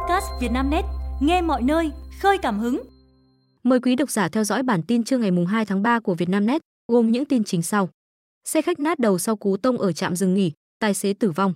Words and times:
podcast 0.00 0.26
Vietnamnet, 0.40 0.84
nghe 1.20 1.42
mọi 1.42 1.62
nơi, 1.62 1.90
khơi 2.20 2.38
cảm 2.42 2.58
hứng. 2.58 2.82
Mời 3.62 3.80
quý 3.80 3.96
độc 3.96 4.10
giả 4.10 4.28
theo 4.28 4.44
dõi 4.44 4.62
bản 4.62 4.82
tin 4.82 5.04
trưa 5.04 5.18
ngày 5.18 5.30
2 5.48 5.66
tháng 5.66 5.82
3 5.82 6.00
của 6.00 6.14
Vietnamnet, 6.14 6.62
gồm 6.88 7.10
những 7.10 7.24
tin 7.24 7.44
chính 7.44 7.62
sau. 7.62 7.88
Xe 8.44 8.62
khách 8.62 8.80
nát 8.80 8.98
đầu 8.98 9.18
sau 9.18 9.36
cú 9.36 9.56
tông 9.56 9.78
ở 9.78 9.92
trạm 9.92 10.16
dừng 10.16 10.34
nghỉ, 10.34 10.52
tài 10.78 10.94
xế 10.94 11.12
tử 11.12 11.30
vong. 11.30 11.54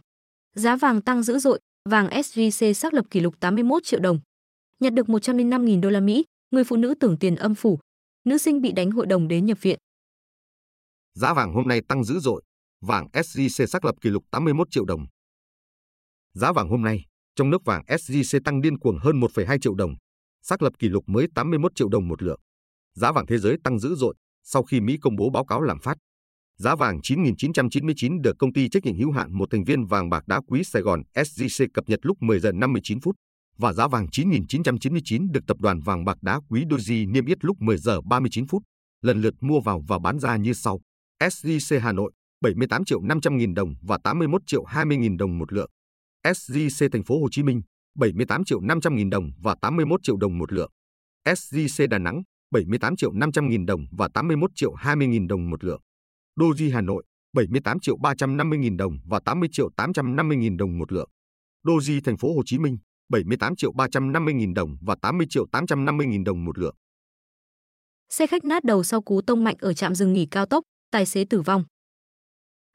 Giá 0.55 0.77
vàng 0.77 1.03
tăng 1.03 1.23
dữ 1.23 1.39
dội, 1.39 1.61
vàng 1.89 2.09
SJC 2.09 2.73
xác 2.73 2.95
lập 2.95 3.05
kỷ 3.11 3.21
lục 3.21 3.41
81 3.41 3.85
triệu 3.85 4.01
đồng. 4.01 4.19
Nhặt 4.81 4.93
được 4.93 5.07
105.000 5.07 5.81
đô 5.81 5.91
la 5.91 6.01
Mỹ, 6.01 6.25
người 6.51 6.65
phụ 6.65 6.77
nữ 6.77 6.95
tưởng 7.01 7.17
tiền 7.17 7.37
âm 7.37 7.55
phủ. 7.55 7.79
Nữ 8.25 8.39
sinh 8.39 8.63
bị 8.63 8.73
đánh 8.73 8.91
hội 8.91 9.07
đồng 9.07 9.29
đến 9.29 9.47
nhập 9.47 9.59
viện. 9.63 9.79
Giá 11.15 11.35
vàng 11.35 11.53
hôm 11.53 11.69
nay 11.69 11.81
tăng 11.89 12.05
dữ 12.05 12.19
dội, 12.19 12.43
vàng 12.81 13.09
SJC 13.13 13.67
xác 13.67 13.85
lập 13.85 13.95
kỷ 14.01 14.11
lục 14.11 14.25
81 14.31 14.71
triệu 14.71 14.85
đồng. 14.85 15.07
Giá 16.35 16.53
vàng 16.53 16.69
hôm 16.69 16.83
nay, 16.83 17.05
trong 17.37 17.51
nước 17.51 17.65
vàng 17.65 17.83
SJC 17.87 18.41
tăng 18.45 18.61
điên 18.61 18.79
cuồng 18.79 18.99
hơn 18.99 19.21
1,2 19.21 19.59
triệu 19.59 19.75
đồng, 19.75 19.95
xác 20.43 20.63
lập 20.63 20.73
kỷ 20.79 20.89
lục 20.89 21.05
mới 21.07 21.27
81 21.35 21.73
triệu 21.75 21.89
đồng 21.89 22.09
một 22.09 22.23
lượng. 22.23 22.41
Giá 22.95 23.13
vàng 23.13 23.27
thế 23.27 23.39
giới 23.39 23.57
tăng 23.65 23.79
dữ 23.79 23.95
dội 23.95 24.15
sau 24.43 24.63
khi 24.63 24.81
Mỹ 24.81 24.99
công 25.03 25.17
bố 25.17 25.31
báo 25.31 25.45
cáo 25.45 25.63
lạm 25.63 25.79
phát. 25.81 25.97
Giá 26.59 26.77
vàng 26.77 26.99
9.999 26.99 28.21
được 28.21 28.37
công 28.39 28.53
ty 28.53 28.69
trách 28.69 28.85
nhiệm 28.85 28.97
hữu 28.97 29.11
hạn 29.13 29.39
một 29.39 29.51
thành 29.51 29.65
viên 29.65 29.87
vàng 29.87 30.11
bạc 30.11 30.27
đá 30.27 30.41
quý 30.47 30.65
Sài 30.65 30.83
Gòn 30.83 31.03
SJC 31.15 31.67
cập 31.75 31.85
nhật 31.89 32.01
lúc 32.03 32.23
10 32.23 32.41
giờ 32.41 32.53
59 32.53 33.01
phút 33.01 33.17
và 33.59 33.73
giá 33.73 33.89
vàng 33.89 34.07
9.999 34.07 35.33
được 35.33 35.41
tập 35.47 35.57
đoàn 35.61 35.81
vàng 35.81 36.05
bạc 36.05 36.19
đá 36.23 36.41
quý 36.49 36.65
Doji 36.65 37.11
niêm 37.13 37.27
yết 37.27 37.45
lúc 37.45 37.57
10 37.61 37.77
giờ 37.77 38.01
39 38.01 38.47
phút, 38.47 38.63
lần 39.03 39.21
lượt 39.21 39.35
mua 39.41 39.61
vào 39.61 39.83
và 39.89 39.99
bán 39.99 40.19
ra 40.19 40.37
như 40.37 40.53
sau. 40.53 40.81
SJC 41.23 41.81
Hà 41.81 41.93
Nội 41.93 42.13
78 42.41 42.85
triệu 42.85 43.01
500 43.01 43.37
nghìn 43.37 43.55
đồng 43.55 43.75
và 43.83 43.99
81 44.05 44.43
triệu 44.47 44.65
20 44.65 44.97
nghìn 44.97 45.17
đồng 45.17 45.39
một 45.39 45.53
lượng. 45.53 45.71
SJC 46.25 46.89
Thành 46.93 47.05
phố 47.05 47.21
Hồ 47.21 47.29
Chí 47.31 47.43
Minh 47.43 47.63
78 47.95 48.45
triệu 48.45 48.61
500 48.61 48.97
nghìn 48.97 49.11
đồng 49.11 49.31
và 49.43 49.55
81 49.61 50.01
triệu 50.03 50.17
đồng 50.17 50.39
một 50.39 50.53
lượng. 50.53 50.71
SJC 51.25 51.89
Đà 51.89 51.99
Nẵng 51.99 52.23
78 52.51 52.97
triệu 52.97 53.13
500 53.13 53.49
nghìn 53.49 53.67
đồng 53.67 53.87
và 53.91 54.09
81 54.15 54.51
triệu 54.55 54.75
20 54.75 55.07
nghìn 55.07 55.29
đồng 55.29 55.51
một 55.51 55.65
lượng. 55.65 55.81
Doji 56.41 56.73
Hà 56.73 56.81
Nội 56.81 57.05
78 57.33 57.81
triệu 57.81 57.97
350 57.97 58.59
nghìn 58.59 58.77
đồng 58.77 58.99
và 59.05 59.21
80 59.25 59.49
triệu 59.53 59.71
850 59.77 60.37
nghìn 60.37 60.57
đồng 60.57 60.79
một 60.79 60.93
lượng. 60.93 61.11
Doji 61.67 62.01
Thành 62.05 62.17
phố 62.17 62.35
Hồ 62.35 62.43
Chí 62.47 62.59
Minh 62.59 62.79
78 63.09 63.57
triệu 63.57 63.73
350 63.73 64.35
nghìn 64.35 64.55
đồng 64.55 64.77
và 64.81 64.97
80 65.03 65.27
triệu 65.31 65.47
850 65.53 66.07
nghìn 66.07 66.25
đồng 66.25 66.45
một 66.45 66.59
lượng. 66.59 66.77
Xe 68.09 68.27
khách 68.27 68.45
nát 68.45 68.65
đầu 68.65 68.83
sau 68.83 69.03
cú 69.03 69.21
tông 69.21 69.45
mạnh 69.45 69.57
ở 69.59 69.75
trạm 69.75 69.95
dừng 69.95 70.13
nghỉ 70.13 70.27
cao 70.31 70.47
tốc, 70.47 70.65
tài 70.91 71.07
xế 71.07 71.25
tử 71.25 71.41
vong. 71.41 71.65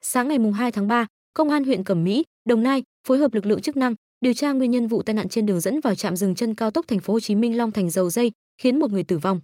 Sáng 0.02 0.28
ngày 0.28 0.38
2 0.56 0.72
tháng 0.72 0.88
3, 0.88 1.08
Công 1.34 1.50
an 1.50 1.64
huyện 1.64 1.84
Cẩm 1.84 2.04
Mỹ, 2.04 2.23
Đồng 2.45 2.64
Nai 2.64 2.84
phối 3.08 3.17
hợp 3.17 3.33
lực 3.33 3.45
lượng 3.45 3.61
chức 3.61 3.78
năng 3.78 3.95
điều 4.22 4.33
tra 4.33 4.52
nguyên 4.52 4.72
nhân 4.72 4.88
vụ 4.88 5.02
tai 5.02 5.14
nạn 5.14 5.30
trên 5.30 5.45
đường 5.45 5.59
dẫn 5.59 5.80
vào 5.80 5.95
trạm 5.95 6.16
dừng 6.16 6.36
chân 6.36 6.55
cao 6.55 6.72
tốc 6.72 6.88
thành 6.88 7.00
phố 7.00 7.14
Hồ 7.14 7.19
Chí 7.19 7.36
Minh 7.36 7.58
Long 7.58 7.72
Thành 7.72 7.89
dầu 7.89 8.09
dây, 8.09 8.31
khiến 8.61 8.80
một 8.80 8.92
người 8.92 9.03
tử 9.03 9.17
vong. 9.17 9.42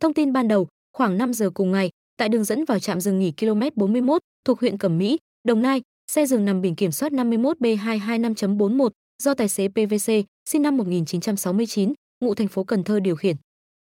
Thông 0.00 0.14
tin 0.14 0.32
ban 0.32 0.48
đầu, 0.48 0.68
khoảng 0.92 1.18
5 1.18 1.32
giờ 1.32 1.50
cùng 1.50 1.72
ngày, 1.72 1.90
tại 2.16 2.28
đường 2.28 2.44
dẫn 2.44 2.64
vào 2.64 2.78
trạm 2.78 3.00
dừng 3.00 3.18
nghỉ 3.18 3.32
km 3.40 3.60
41 3.74 4.22
thuộc 4.44 4.60
huyện 4.60 4.78
Cẩm 4.78 4.98
Mỹ, 4.98 5.18
Đồng 5.44 5.62
Nai, 5.62 5.82
xe 6.12 6.26
dừng 6.26 6.44
nằm 6.44 6.60
biển 6.60 6.76
kiểm 6.76 6.92
soát 6.92 7.12
51B225.41 7.12 8.88
do 9.22 9.34
tài 9.34 9.48
xế 9.48 9.68
PVC, 9.68 10.12
sinh 10.48 10.62
năm 10.62 10.76
1969, 10.76 11.92
ngụ 12.24 12.34
thành 12.34 12.48
phố 12.48 12.64
Cần 12.64 12.84
Thơ 12.84 13.00
điều 13.00 13.16
khiển. 13.16 13.36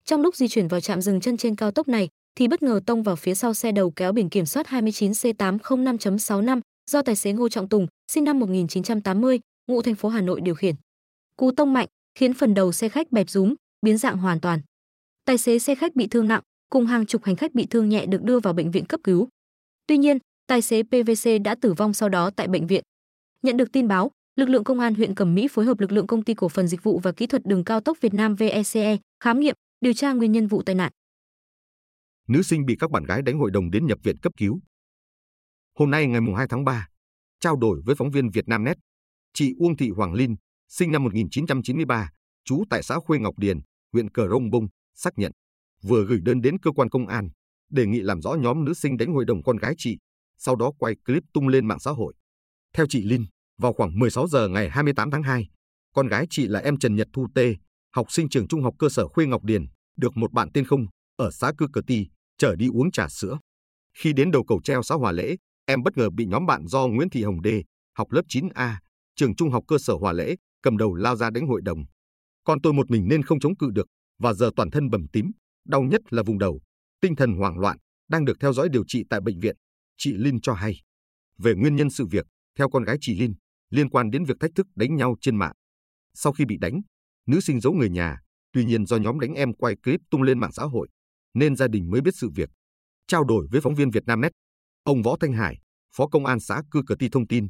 Trong 0.05 0.23
lúc 0.23 0.37
di 0.37 0.49
chuyển 0.49 0.69
vào 0.69 0.81
trạm 0.81 1.03
dừng 1.03 1.21
chân 1.21 1.37
trên 1.37 1.57
cao 1.57 1.71
tốc 1.71 1.89
này, 1.89 2.09
thì 2.39 2.49
bất 2.49 2.63
ngờ 2.63 2.81
tông 2.87 3.03
vào 3.03 3.17
phía 3.17 3.35
sau 3.35 3.55
xe 3.55 3.73
đầu 3.73 3.91
kéo 3.91 4.13
biển 4.13 4.29
kiểm 4.29 4.47
soát 4.47 4.67
29C805.65 4.67 6.61
do 6.91 7.03
tài 7.03 7.17
xế 7.17 7.33
Ngô 7.33 7.49
Trọng 7.49 7.69
Tùng, 7.69 7.87
sinh 8.13 8.25
năm 8.25 8.39
1980, 8.39 9.41
ngụ 9.67 9.83
thành 9.83 9.95
phố 9.95 10.09
Hà 10.09 10.21
Nội 10.21 10.41
điều 10.41 10.55
khiển. 10.55 10.75
Cú 11.37 11.51
tông 11.51 11.73
mạnh 11.73 11.89
khiến 12.15 12.35
phần 12.35 12.55
đầu 12.55 12.73
xe 12.73 12.89
khách 12.89 13.13
bẹp 13.13 13.31
rúm, 13.31 13.55
biến 13.83 13.99
dạng 13.99 14.19
hoàn 14.19 14.41
toàn. 14.41 14.61
Tài 15.25 15.39
xế 15.39 15.59
xe 15.59 15.75
khách 15.75 15.97
bị 15.97 16.07
thương 16.07 16.29
nặng, 16.29 16.43
cùng 16.71 16.87
hàng 16.87 17.07
chục 17.07 17.25
hành 17.25 17.37
khách 17.37 17.55
bị 17.55 17.67
thương 17.67 17.89
nhẹ 17.89 18.07
được 18.07 18.23
đưa 18.23 18.41
vào 18.41 18.55
bệnh 18.55 18.71
viện 18.71 18.85
cấp 18.85 19.01
cứu. 19.05 19.29
Tuy 19.87 19.99
nhiên, 19.99 20.19
tài 20.47 20.63
xế 20.63 20.83
PVC 20.83 21.31
đã 21.45 21.55
tử 21.55 21.73
vong 21.73 21.95
sau 21.95 22.09
đó 22.09 22.31
tại 22.31 22.49
bệnh 22.49 22.67
viện. 22.67 22.83
Nhận 23.43 23.57
được 23.57 23.73
tin 23.73 23.89
báo, 23.89 24.11
lực 24.37 24.49
lượng 24.49 24.65
công 24.65 24.81
an 24.81 24.95
huyện 24.95 25.15
Cẩm 25.15 25.35
Mỹ 25.35 25.49
phối 25.49 25.65
hợp 25.65 25.81
lực 25.81 25.93
lượng 25.93 26.07
công 26.07 26.23
ty 26.23 26.35
cổ 26.35 26.49
phần 26.49 26.69
dịch 26.69 26.83
vụ 26.83 26.99
và 26.99 27.13
kỹ 27.13 27.27
thuật 27.27 27.47
đường 27.47 27.65
cao 27.65 27.81
tốc 27.81 27.99
Việt 28.01 28.15
Nam 28.15 28.35
VECE 28.35 28.97
khám 29.21 29.41
nghiệm, 29.41 29.55
điều 29.81 29.93
tra 29.93 30.13
nguyên 30.13 30.33
nhân 30.33 30.47
vụ 30.47 30.63
tai 30.63 30.75
nạn. 30.75 30.93
Nữ 32.29 32.43
sinh 32.43 32.67
bị 32.67 32.77
các 32.79 32.91
bạn 32.91 33.05
gái 33.05 33.23
đánh 33.23 33.39
hội 33.39 33.51
đồng 33.51 33.71
đến 33.71 33.87
nhập 33.87 33.99
viện 34.03 34.19
cấp 34.19 34.33
cứu. 34.37 34.61
Hôm 35.79 35.91
nay 35.91 36.07
ngày 36.07 36.21
2 36.37 36.47
tháng 36.49 36.65
3, 36.65 36.89
trao 37.41 37.57
đổi 37.57 37.81
với 37.85 37.95
phóng 37.95 38.11
viên 38.11 38.31
Vietnamnet, 38.31 38.77
chị 39.35 39.55
Uông 39.59 39.77
Thị 39.77 39.91
Hoàng 39.91 40.15
Linh, 40.15 40.37
sinh 40.69 40.93
năm 40.93 41.05
1993, 41.05 42.11
trú 42.45 42.65
tại 42.71 42.83
xã 42.83 42.99
Khuê 42.99 43.19
Ngọc 43.19 43.39
Điền, 43.39 43.61
huyện 43.93 44.11
Cờ 44.11 44.29
Rông 44.29 44.51
Bông, 44.51 44.67
xác 44.95 45.11
nhận 45.17 45.33
vừa 45.83 46.05
gửi 46.05 46.19
đơn 46.23 46.41
đến 46.41 46.59
cơ 46.59 46.71
quan 46.73 46.89
công 46.89 47.07
an 47.07 47.29
đề 47.71 47.87
nghị 47.87 48.01
làm 48.01 48.23
rõ 48.23 48.35
nhóm 48.35 48.65
nữ 48.65 48.75
sinh 48.75 48.97
đánh 48.97 49.13
hội 49.13 49.25
đồng 49.25 49.43
con 49.43 49.57
gái 49.57 49.75
chị, 49.79 49.99
sau 50.39 50.57
đó 50.57 50.73
quay 50.79 50.95
clip 51.07 51.23
tung 51.33 51.49
lên 51.49 51.69
mạng 51.69 51.81
xã 51.81 51.91
hội. 51.91 52.15
Theo 52.75 52.87
chị 52.89 53.03
Linh, 53.03 53.27
vào 53.59 53.73
khoảng 53.73 53.99
16 53.99 54.29
giờ 54.29 54.49
ngày 54.49 54.71
28 54.71 55.11
tháng 55.11 55.23
2, 55.23 55.49
con 55.95 56.07
gái 56.07 56.27
chị 56.31 56.47
là 56.47 56.61
em 56.61 56.79
Trần 56.79 56.97
Nhật 56.97 57.09
Thu 57.13 57.27
Tê, 57.35 57.55
học 57.93 58.13
sinh 58.13 58.29
trường 58.29 58.49
trung 58.49 58.63
học 58.63 58.75
cơ 58.79 58.89
sở 58.89 59.09
Khuê 59.09 59.27
Ngọc 59.27 59.45
Điền, 59.45 59.67
được 59.97 60.17
một 60.17 60.33
bạn 60.33 60.49
tên 60.55 60.65
Không 60.65 60.87
ở 61.17 61.31
xã 61.31 61.53
Cư 61.59 61.67
Cờ 61.73 61.81
Ti 61.87 62.07
chở 62.39 62.57
đi 62.57 62.69
uống 62.69 62.91
trà 62.91 63.09
sữa. 63.09 63.39
Khi 63.99 64.13
đến 64.13 64.31
đầu 64.31 64.45
cầu 64.45 64.61
treo 64.65 64.83
xã 64.83 64.95
Hòa 64.95 65.13
Lễ, 65.13 65.37
em 65.67 65.83
bất 65.83 65.97
ngờ 65.97 66.11
bị 66.11 66.27
nhóm 66.27 66.47
bạn 66.47 66.67
do 66.67 66.87
Nguyễn 66.87 67.11
Thị 67.11 67.23
Hồng 67.23 67.43
Đê, 67.43 67.63
học 67.97 68.13
lớp 68.13 68.23
9A, 68.29 68.75
trường 69.17 69.37
trung 69.37 69.51
học 69.51 69.65
cơ 69.69 69.79
sở 69.79 69.95
Hòa 69.95 70.13
Lễ, 70.13 70.37
cầm 70.63 70.77
đầu 70.77 70.95
lao 70.95 71.17
ra 71.17 71.31
đánh 71.31 71.47
hội 71.47 71.61
đồng. 71.65 71.85
Còn 72.45 72.61
tôi 72.61 72.73
một 72.73 72.91
mình 72.91 73.09
nên 73.09 73.23
không 73.23 73.41
chống 73.41 73.57
cự 73.57 73.71
được 73.71 73.87
và 74.19 74.33
giờ 74.33 74.51
toàn 74.57 74.71
thân 74.71 74.91
bầm 74.91 75.07
tím, 75.13 75.31
đau 75.67 75.83
nhất 75.83 76.01
là 76.11 76.23
vùng 76.23 76.39
đầu, 76.39 76.61
tinh 77.01 77.17
thần 77.17 77.33
hoảng 77.33 77.59
loạn, 77.59 77.79
đang 78.09 78.25
được 78.25 78.37
theo 78.41 78.53
dõi 78.53 78.69
điều 78.69 78.85
trị 78.89 79.05
tại 79.11 79.21
bệnh 79.21 79.41
viện. 79.41 79.57
Chị 79.99 80.13
Linh 80.13 80.41
cho 80.41 80.55
hay. 80.55 80.81
Về 81.39 81.55
nguyên 81.55 81.77
nhân 81.77 81.91
sự 81.91 82.07
việc, 82.07 82.27
theo 82.59 82.71
con 82.71 82.85
gái 82.85 82.97
chị 83.01 83.21
Linh, 83.21 83.35
liên 83.71 83.91
quan 83.91 84.11
đến 84.11 84.25
việc 84.25 84.37
thách 84.41 84.55
thức 84.55 84.67
đánh 84.75 84.97
nhau 84.97 85.17
trên 85.21 85.37
mạng. 85.37 85.53
Sau 86.15 86.33
khi 86.33 86.45
bị 86.45 86.57
đánh, 86.61 86.81
nữ 87.27 87.41
sinh 87.41 87.61
giấu 87.61 87.73
người 87.73 87.91
nhà, 87.91 88.19
tuy 88.53 88.65
nhiên 88.65 88.87
do 88.87 88.97
nhóm 88.97 89.21
đánh 89.21 89.35
em 89.35 89.55
quay 89.55 89.77
clip 89.77 90.01
tung 90.11 90.23
lên 90.23 90.39
mạng 90.39 90.53
xã 90.53 90.63
hội, 90.63 90.89
nên 91.35 91.57
gia 91.57 91.69
đình 91.69 91.91
mới 91.91 92.01
biết 92.01 92.15
sự 92.15 92.31
việc. 92.35 92.51
Trao 93.07 93.25
đổi 93.25 93.47
với 93.51 93.61
phóng 93.61 93.75
viên 93.75 93.91
Vietnamnet, 93.91 94.33
ông 94.87 95.03
Võ 95.03 95.17
Thanh 95.21 95.33
Hải, 95.33 95.59
Phó 95.97 96.07
Công 96.07 96.27
an 96.27 96.41
xã 96.41 96.63
Cư 96.71 96.83
Cờ 96.87 96.95
Ti 96.99 97.09
thông 97.09 97.27
tin, 97.27 97.49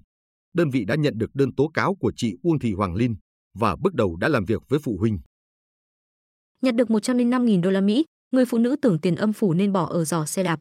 đơn 0.55 0.71
vị 0.71 0.85
đã 0.85 0.95
nhận 0.95 1.19
được 1.19 1.35
đơn 1.35 1.55
tố 1.55 1.69
cáo 1.75 1.95
của 1.95 2.13
chị 2.17 2.35
Uông 2.43 2.59
Thị 2.59 2.73
Hoàng 2.73 2.95
Linh 2.95 3.17
và 3.59 3.77
bước 3.77 3.95
đầu 3.95 4.17
đã 4.17 4.29
làm 4.29 4.45
việc 4.45 4.63
với 4.69 4.79
phụ 4.79 4.97
huynh. 5.01 5.19
Nhặt 6.63 6.75
được 6.75 6.89
105.000 6.89 7.61
đô 7.61 7.71
la 7.71 7.81
Mỹ, 7.81 8.05
người 8.31 8.45
phụ 8.45 8.59
nữ 8.59 8.77
tưởng 8.83 9.01
tiền 9.01 9.17
âm 9.17 9.33
phủ 9.33 9.55
nên 9.55 9.73
bỏ 9.73 9.87
ở 9.87 10.05
giỏ 10.05 10.27
xe 10.27 10.43
đạp. 10.43 10.59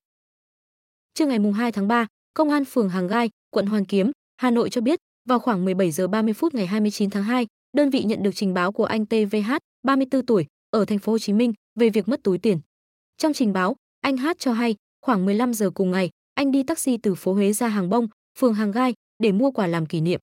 Trưa 1.13 1.25
ngày 1.25 1.39
2 1.55 1.71
tháng 1.71 1.87
3, 1.87 2.07
Công 2.33 2.49
an 2.49 2.65
phường 2.65 2.89
Hàng 2.89 3.07
Gai, 3.07 3.29
quận 3.49 3.65
Hoàn 3.65 3.85
Kiếm, 3.85 4.11
Hà 4.37 4.51
Nội 4.51 4.69
cho 4.69 4.81
biết, 4.81 4.99
vào 5.29 5.39
khoảng 5.39 5.65
17 5.65 5.91
giờ 5.91 6.07
30 6.07 6.33
phút 6.33 6.53
ngày 6.53 6.67
29 6.67 7.09
tháng 7.09 7.23
2, 7.23 7.47
đơn 7.73 7.89
vị 7.89 8.03
nhận 8.03 8.23
được 8.23 8.31
trình 8.35 8.53
báo 8.53 8.71
của 8.71 8.85
anh 8.85 9.05
TVH, 9.05 9.51
34 9.83 10.25
tuổi, 10.25 10.45
ở 10.69 10.85
thành 10.85 10.99
phố 10.99 11.11
Hồ 11.11 11.19
Chí 11.19 11.33
Minh 11.33 11.53
về 11.79 11.89
việc 11.89 12.07
mất 12.07 12.23
túi 12.23 12.37
tiền. 12.37 12.59
Trong 13.17 13.33
trình 13.33 13.53
báo, 13.53 13.75
anh 14.01 14.17
Hát 14.17 14.39
cho 14.39 14.53
hay, 14.53 14.75
khoảng 15.01 15.25
15 15.25 15.53
giờ 15.53 15.69
cùng 15.69 15.91
ngày, 15.91 16.09
anh 16.35 16.51
đi 16.51 16.63
taxi 16.63 16.97
từ 16.97 17.15
phố 17.15 17.33
Huế 17.33 17.53
ra 17.53 17.67
Hàng 17.67 17.89
Bông, 17.89 18.07
phường 18.39 18.53
Hàng 18.53 18.71
Gai 18.71 18.93
để 19.19 19.31
mua 19.31 19.51
quà 19.51 19.67
làm 19.67 19.85
kỷ 19.85 20.01
niệm. 20.01 20.19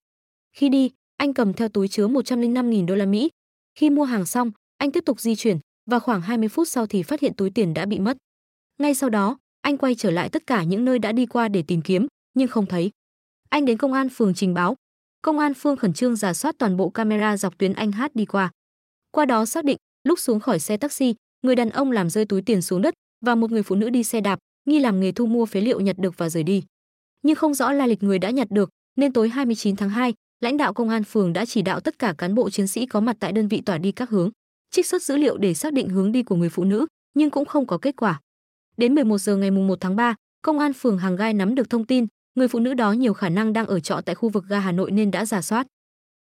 Khi 0.56 0.68
đi, 0.68 0.90
anh 1.16 1.34
cầm 1.34 1.52
theo 1.52 1.68
túi 1.68 1.88
chứa 1.88 2.08
105.000 2.08 2.86
đô 2.86 2.94
la 2.94 3.06
Mỹ. 3.06 3.30
Khi 3.74 3.90
mua 3.90 4.04
hàng 4.04 4.26
xong, 4.26 4.50
anh 4.78 4.92
tiếp 4.92 5.04
tục 5.06 5.20
di 5.20 5.36
chuyển 5.36 5.58
và 5.90 5.98
khoảng 5.98 6.20
20 6.20 6.48
phút 6.48 6.68
sau 6.68 6.86
thì 6.86 7.02
phát 7.02 7.20
hiện 7.20 7.34
túi 7.34 7.50
tiền 7.50 7.74
đã 7.74 7.86
bị 7.86 7.98
mất. 7.98 8.16
Ngay 8.78 8.94
sau 8.94 9.10
đó, 9.10 9.38
anh 9.60 9.78
quay 9.78 9.94
trở 9.94 10.10
lại 10.10 10.28
tất 10.28 10.46
cả 10.46 10.62
những 10.62 10.84
nơi 10.84 10.98
đã 10.98 11.12
đi 11.12 11.26
qua 11.26 11.48
để 11.48 11.62
tìm 11.62 11.82
kiếm, 11.82 12.06
nhưng 12.34 12.48
không 12.48 12.66
thấy. 12.66 12.90
Anh 13.48 13.64
đến 13.64 13.78
công 13.78 13.92
an 13.92 14.08
phường 14.08 14.34
trình 14.34 14.54
báo. 14.54 14.74
Công 15.22 15.38
an 15.38 15.54
phường 15.54 15.76
khẩn 15.76 15.92
trương 15.92 16.16
giả 16.16 16.34
soát 16.34 16.54
toàn 16.58 16.76
bộ 16.76 16.90
camera 16.90 17.36
dọc 17.36 17.58
tuyến 17.58 17.72
anh 17.72 17.92
Hát 17.92 18.16
đi 18.16 18.24
qua. 18.24 18.50
Qua 19.10 19.24
đó 19.24 19.44
xác 19.46 19.64
định, 19.64 19.78
lúc 20.04 20.18
xuống 20.18 20.40
khỏi 20.40 20.58
xe 20.58 20.76
taxi, 20.76 21.14
người 21.42 21.56
đàn 21.56 21.70
ông 21.70 21.92
làm 21.92 22.10
rơi 22.10 22.24
túi 22.24 22.42
tiền 22.42 22.62
xuống 22.62 22.82
đất 22.82 22.94
và 23.24 23.34
một 23.34 23.50
người 23.50 23.62
phụ 23.62 23.74
nữ 23.74 23.90
đi 23.90 24.04
xe 24.04 24.20
đạp, 24.20 24.38
nghi 24.64 24.78
làm 24.78 25.00
nghề 25.00 25.12
thu 25.12 25.26
mua 25.26 25.46
phế 25.46 25.60
liệu 25.60 25.80
nhặt 25.80 25.98
được 25.98 26.14
và 26.18 26.28
rời 26.28 26.42
đi. 26.42 26.62
Nhưng 27.22 27.36
không 27.36 27.54
rõ 27.54 27.72
lai 27.72 27.88
lịch 27.88 28.02
người 28.02 28.18
đã 28.18 28.30
nhặt 28.30 28.50
được, 28.50 28.70
nên 28.96 29.12
tối 29.12 29.28
29 29.28 29.76
tháng 29.76 29.90
2, 29.90 30.14
lãnh 30.40 30.56
đạo 30.56 30.72
công 30.72 30.88
an 30.88 31.04
phường 31.04 31.32
đã 31.32 31.46
chỉ 31.46 31.62
đạo 31.62 31.80
tất 31.80 31.98
cả 31.98 32.14
cán 32.18 32.34
bộ 32.34 32.50
chiến 32.50 32.66
sĩ 32.66 32.86
có 32.86 33.00
mặt 33.00 33.16
tại 33.20 33.32
đơn 33.32 33.48
vị 33.48 33.60
tỏa 33.60 33.78
đi 33.78 33.92
các 33.92 34.10
hướng, 34.10 34.30
trích 34.70 34.86
xuất 34.86 35.02
dữ 35.02 35.16
liệu 35.16 35.36
để 35.36 35.54
xác 35.54 35.72
định 35.72 35.88
hướng 35.88 36.12
đi 36.12 36.22
của 36.22 36.36
người 36.36 36.48
phụ 36.48 36.64
nữ, 36.64 36.86
nhưng 37.14 37.30
cũng 37.30 37.44
không 37.44 37.66
có 37.66 37.78
kết 37.78 37.96
quả. 37.96 38.20
Đến 38.76 38.94
11 38.94 39.18
giờ 39.18 39.36
ngày 39.36 39.50
1 39.50 39.80
tháng 39.80 39.96
3, 39.96 40.14
công 40.42 40.58
an 40.58 40.72
phường 40.72 40.98
Hàng 40.98 41.16
Gai 41.16 41.34
nắm 41.34 41.54
được 41.54 41.70
thông 41.70 41.86
tin, 41.86 42.06
người 42.34 42.48
phụ 42.48 42.58
nữ 42.58 42.74
đó 42.74 42.92
nhiều 42.92 43.14
khả 43.14 43.28
năng 43.28 43.52
đang 43.52 43.66
ở 43.66 43.80
trọ 43.80 44.00
tại 44.00 44.14
khu 44.14 44.28
vực 44.28 44.44
ga 44.48 44.58
Hà 44.58 44.72
Nội 44.72 44.90
nên 44.90 45.10
đã 45.10 45.24
giả 45.24 45.42
soát. 45.42 45.66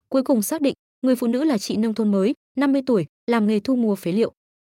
Cuối 0.09 0.23
cùng 0.23 0.41
xác 0.41 0.61
định, 0.61 0.73
người 1.01 1.15
phụ 1.15 1.27
nữ 1.27 1.43
là 1.43 1.57
chị 1.57 1.77
nông 1.77 1.93
thôn 1.93 2.11
mới, 2.11 2.33
50 2.57 2.81
tuổi, 2.85 3.05
làm 3.27 3.47
nghề 3.47 3.59
thu 3.59 3.75
mua 3.75 3.95
phế 3.95 4.11
liệu. 4.11 4.31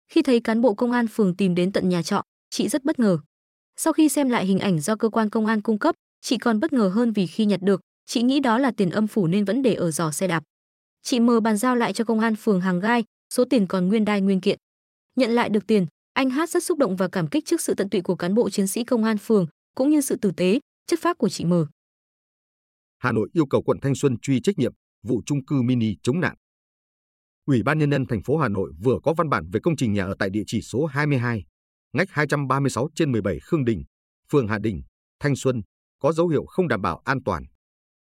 Khi 0.09 0.23
thấy 0.23 0.41
cán 0.41 0.61
bộ 0.61 0.75
công 0.75 0.93
an 0.93 1.06
phường 1.06 1.37
tìm 1.37 1.55
đến 1.55 1.73
tận 1.73 1.88
nhà 1.88 2.03
trọ, 2.03 2.23
chị 2.50 2.69
rất 2.69 2.85
bất 2.85 2.99
ngờ. 2.99 3.19
Sau 3.77 3.93
khi 3.93 4.09
xem 4.09 4.29
lại 4.29 4.47
hình 4.47 4.59
ảnh 4.59 4.81
do 4.81 4.97
cơ 4.97 5.09
quan 5.09 5.31
công 5.31 5.47
an 5.47 5.63
cung 5.63 5.79
cấp, 5.79 5.95
chị 6.21 6.39
còn 6.39 6.61
bất 6.61 6.73
ngờ 6.73 6.89
hơn 6.95 7.13
vì 7.13 7.27
khi 7.27 7.45
nhặt 7.45 7.61
được, 7.63 7.81
chị 8.07 8.23
nghĩ 8.23 8.41
đó 8.41 8.59
là 8.59 8.71
tiền 8.71 8.91
âm 8.91 9.07
phủ 9.07 9.27
nên 9.27 9.45
vẫn 9.45 9.63
để 9.63 9.75
ở 9.75 9.91
giỏ 9.91 10.11
xe 10.11 10.27
đạp. 10.27 10.43
Chị 11.03 11.21
mờ 11.21 11.41
bàn 11.41 11.57
giao 11.57 11.77
lại 11.77 11.93
cho 11.93 12.05
công 12.05 12.21
an 12.21 12.37
phường 12.37 12.61
Hàng 12.61 12.81
Gai, 12.81 13.05
số 13.35 13.45
tiền 13.45 13.67
còn 13.67 13.89
nguyên 13.89 14.05
đai 14.05 14.21
nguyên 14.21 14.41
kiện. 14.41 14.59
Nhận 15.17 15.31
lại 15.31 15.49
được 15.49 15.67
tiền, 15.67 15.87
anh 16.13 16.31
Hát 16.31 16.51
rất 16.51 16.65
xúc 16.65 16.79
động 16.79 16.97
và 16.97 17.09
cảm 17.09 17.27
kích 17.27 17.45
trước 17.47 17.61
sự 17.61 17.75
tận 17.75 17.89
tụy 17.89 18.01
của 18.01 18.17
cán 18.17 18.35
bộ 18.35 18.51
chiến 18.51 18.67
sĩ 18.67 18.85
công 18.85 19.05
an 19.05 19.19
phường 19.19 19.47
cũng 19.75 19.91
như 19.91 20.01
sự 20.01 20.17
tử 20.17 20.33
tế, 20.37 20.61
chất 20.87 20.99
phác 21.03 21.19
của 21.19 21.29
chị 21.29 21.45
mờ. 21.45 21.67
Hà 22.99 23.13
Nội 23.13 23.29
yêu 23.33 23.47
cầu 23.47 23.63
quận 23.63 23.79
Thanh 23.83 23.95
Xuân 23.95 24.19
truy 24.19 24.41
trách 24.41 24.59
nhiệm 24.59 24.73
vụ 25.03 25.23
chung 25.27 25.45
cư 25.45 25.63
mini 25.63 25.97
chống 26.03 26.21
nạn. 26.21 26.35
Ủy 27.47 27.63
ban 27.63 27.79
nhân 27.79 27.91
dân 27.91 28.07
thành 28.07 28.23
phố 28.23 28.37
Hà 28.37 28.49
Nội 28.49 28.73
vừa 28.85 28.99
có 29.03 29.15
văn 29.15 29.29
bản 29.29 29.51
về 29.53 29.61
công 29.63 29.77
trình 29.77 29.93
nhà 29.93 30.05
ở 30.05 30.15
tại 30.19 30.31
địa 30.31 30.43
chỉ 30.47 30.63
số 30.63 30.87
22, 30.87 31.45
ngách 31.93 32.11
236 32.11 32.89
trên 32.94 33.12
17 33.12 33.39
Khương 33.43 33.65
Đình, 33.65 33.85
phường 34.31 34.49
Hà 34.49 34.59
Đình, 34.59 34.83
Thanh 35.21 35.37
Xuân 35.37 35.62
có 35.99 36.12
dấu 36.12 36.29
hiệu 36.29 36.44
không 36.47 36.69
đảm 36.69 36.83
bảo 36.83 37.00
an 37.05 37.19
toàn. 37.25 37.44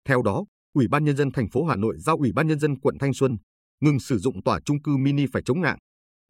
Theo 0.08 0.22
đó, 0.22 0.44
Ủy 0.74 0.88
ban 0.88 1.04
nhân 1.04 1.16
dân 1.16 1.32
thành 1.32 1.48
phố 1.48 1.64
Hà 1.64 1.76
Nội 1.76 1.96
giao 1.98 2.16
Ủy 2.16 2.32
ban 2.32 2.46
nhân 2.46 2.58
dân 2.58 2.80
quận 2.80 2.98
Thanh 2.98 3.14
Xuân 3.14 3.36
ngừng 3.80 4.00
sử 4.00 4.18
dụng 4.18 4.42
tòa 4.42 4.60
trung 4.64 4.82
cư 4.82 4.96
mini 4.96 5.26
phải 5.32 5.42
chống 5.44 5.60
ngạn, 5.60 5.78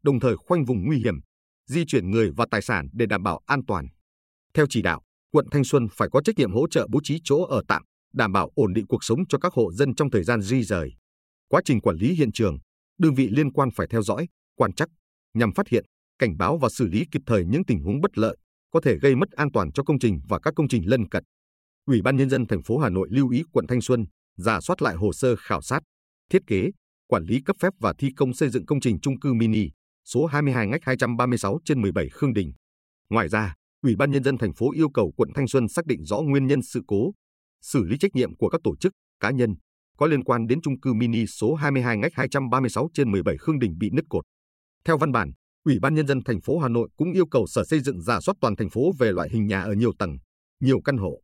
đồng 0.03 0.19
thời 0.19 0.35
khoanh 0.37 0.65
vùng 0.65 0.85
nguy 0.85 0.97
hiểm, 0.97 1.15
di 1.69 1.85
chuyển 1.85 2.11
người 2.11 2.31
và 2.37 2.45
tài 2.51 2.61
sản 2.61 2.87
để 2.93 3.05
đảm 3.05 3.23
bảo 3.23 3.41
an 3.45 3.65
toàn. 3.67 3.87
Theo 4.53 4.65
chỉ 4.69 4.81
đạo, 4.81 5.01
quận 5.31 5.45
Thanh 5.51 5.63
Xuân 5.63 5.87
phải 5.97 6.09
có 6.11 6.21
trách 6.21 6.37
nhiệm 6.37 6.51
hỗ 6.51 6.67
trợ 6.67 6.87
bố 6.91 6.99
trí 7.03 7.19
chỗ 7.23 7.43
ở 7.43 7.61
tạm, 7.67 7.83
đảm 8.13 8.31
bảo 8.31 8.51
ổn 8.55 8.73
định 8.73 8.87
cuộc 8.87 9.03
sống 9.03 9.19
cho 9.29 9.37
các 9.37 9.53
hộ 9.53 9.71
dân 9.73 9.95
trong 9.95 10.09
thời 10.09 10.23
gian 10.23 10.41
di 10.41 10.63
rời. 10.63 10.91
Quá 11.47 11.61
trình 11.65 11.81
quản 11.81 11.95
lý 11.95 12.13
hiện 12.13 12.31
trường, 12.31 12.57
đơn 12.97 13.13
vị 13.13 13.29
liên 13.31 13.51
quan 13.51 13.69
phải 13.75 13.87
theo 13.89 14.01
dõi, 14.01 14.27
quan 14.55 14.73
trắc 14.73 14.89
nhằm 15.33 15.53
phát 15.53 15.67
hiện, 15.67 15.85
cảnh 16.19 16.37
báo 16.37 16.57
và 16.57 16.69
xử 16.69 16.87
lý 16.87 17.05
kịp 17.11 17.21
thời 17.25 17.45
những 17.45 17.65
tình 17.65 17.79
huống 17.79 18.01
bất 18.01 18.17
lợi 18.17 18.37
có 18.71 18.81
thể 18.81 18.97
gây 19.01 19.15
mất 19.15 19.31
an 19.31 19.51
toàn 19.51 19.71
cho 19.71 19.83
công 19.83 19.99
trình 19.99 20.21
và 20.27 20.39
các 20.39 20.53
công 20.55 20.67
trình 20.67 20.89
lân 20.89 21.09
cận. 21.09 21.23
Ủy 21.85 22.01
ban 22.01 22.15
nhân 22.17 22.29
dân 22.29 22.47
thành 22.47 22.63
phố 22.63 22.77
Hà 22.77 22.89
Nội 22.89 23.07
lưu 23.11 23.29
ý 23.29 23.43
quận 23.51 23.67
Thanh 23.67 23.81
Xuân 23.81 24.05
giả 24.37 24.61
soát 24.61 24.81
lại 24.81 24.95
hồ 24.95 25.13
sơ 25.13 25.35
khảo 25.35 25.61
sát, 25.61 25.79
thiết 26.29 26.41
kế, 26.47 26.71
quản 27.07 27.23
lý 27.23 27.41
cấp 27.45 27.55
phép 27.59 27.73
và 27.79 27.93
thi 27.97 28.09
công 28.15 28.33
xây 28.33 28.49
dựng 28.49 28.65
công 28.65 28.79
trình 28.79 28.99
chung 28.99 29.19
cư 29.19 29.33
mini 29.33 29.69
số 30.05 30.25
22 30.25 30.67
ngách 30.67 30.83
236 30.83 31.59
trên 31.65 31.81
17 31.81 32.09
Khương 32.09 32.33
Đình. 32.33 32.53
Ngoài 33.09 33.29
ra, 33.29 33.53
Ủy 33.81 33.95
ban 33.95 34.11
nhân 34.11 34.23
dân 34.23 34.37
thành 34.37 34.53
phố 34.53 34.71
yêu 34.73 34.89
cầu 34.93 35.13
quận 35.17 35.29
Thanh 35.35 35.47
Xuân 35.47 35.67
xác 35.69 35.85
định 35.85 36.05
rõ 36.05 36.21
nguyên 36.21 36.47
nhân 36.47 36.61
sự 36.61 36.81
cố, 36.87 37.13
xử 37.61 37.83
lý 37.83 37.97
trách 37.97 38.15
nhiệm 38.15 38.35
của 38.35 38.49
các 38.49 38.61
tổ 38.63 38.75
chức, 38.75 38.93
cá 39.19 39.31
nhân 39.31 39.55
có 39.97 40.07
liên 40.07 40.23
quan 40.23 40.47
đến 40.47 40.61
chung 40.61 40.79
cư 40.79 40.93
mini 40.93 41.25
số 41.27 41.53
22 41.55 41.97
ngách 41.97 42.11
236 42.15 42.89
trên 42.93 43.11
17 43.11 43.37
Khương 43.37 43.59
Đình 43.59 43.77
bị 43.77 43.89
nứt 43.93 44.05
cột. 44.09 44.23
Theo 44.85 44.97
văn 44.97 45.11
bản, 45.11 45.31
Ủy 45.65 45.79
ban 45.81 45.95
nhân 45.95 46.07
dân 46.07 46.23
thành 46.23 46.41
phố 46.41 46.59
Hà 46.59 46.67
Nội 46.67 46.89
cũng 46.97 47.11
yêu 47.13 47.25
cầu 47.25 47.47
Sở 47.47 47.63
Xây 47.63 47.79
dựng 47.79 48.01
giả 48.01 48.19
soát 48.21 48.35
toàn 48.41 48.55
thành 48.55 48.69
phố 48.69 48.91
về 48.99 49.11
loại 49.11 49.29
hình 49.31 49.47
nhà 49.47 49.61
ở 49.61 49.73
nhiều 49.73 49.91
tầng, 49.99 50.17
nhiều 50.59 50.81
căn 50.85 50.97
hộ. 50.97 51.21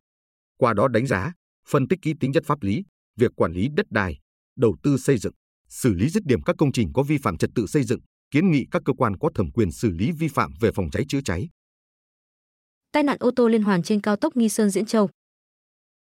Qua 0.56 0.74
đó 0.74 0.88
đánh 0.88 1.06
giá, 1.06 1.32
phân 1.68 1.88
tích 1.88 1.98
kỹ 2.02 2.14
tính 2.20 2.32
chất 2.32 2.42
pháp 2.46 2.62
lý, 2.62 2.82
việc 3.16 3.32
quản 3.36 3.52
lý 3.52 3.68
đất 3.76 3.86
đai, 3.90 4.18
đầu 4.56 4.76
tư 4.82 4.96
xây 4.96 5.18
dựng, 5.18 5.32
xử 5.68 5.94
lý 5.94 6.08
dứt 6.08 6.22
điểm 6.26 6.42
các 6.42 6.56
công 6.58 6.72
trình 6.72 6.92
có 6.94 7.02
vi 7.02 7.18
phạm 7.18 7.36
trật 7.36 7.50
tự 7.54 7.66
xây 7.66 7.82
dựng, 7.82 8.00
kiến 8.30 8.50
nghị 8.50 8.64
các 8.70 8.82
cơ 8.84 8.92
quan 8.98 9.16
có 9.16 9.30
thẩm 9.34 9.52
quyền 9.52 9.72
xử 9.72 9.90
lý 9.90 10.12
vi 10.12 10.28
phạm 10.28 10.52
về 10.60 10.70
phòng 10.74 10.90
cháy 10.90 11.04
chữa 11.08 11.20
cháy. 11.24 11.48
Tai 12.92 13.02
nạn 13.02 13.16
ô 13.20 13.30
tô 13.36 13.48
liên 13.48 13.62
hoàn 13.62 13.82
trên 13.82 14.00
cao 14.00 14.16
tốc 14.16 14.36
Nghi 14.36 14.48
Sơn 14.48 14.70
Diễn 14.70 14.86
Châu. 14.86 15.08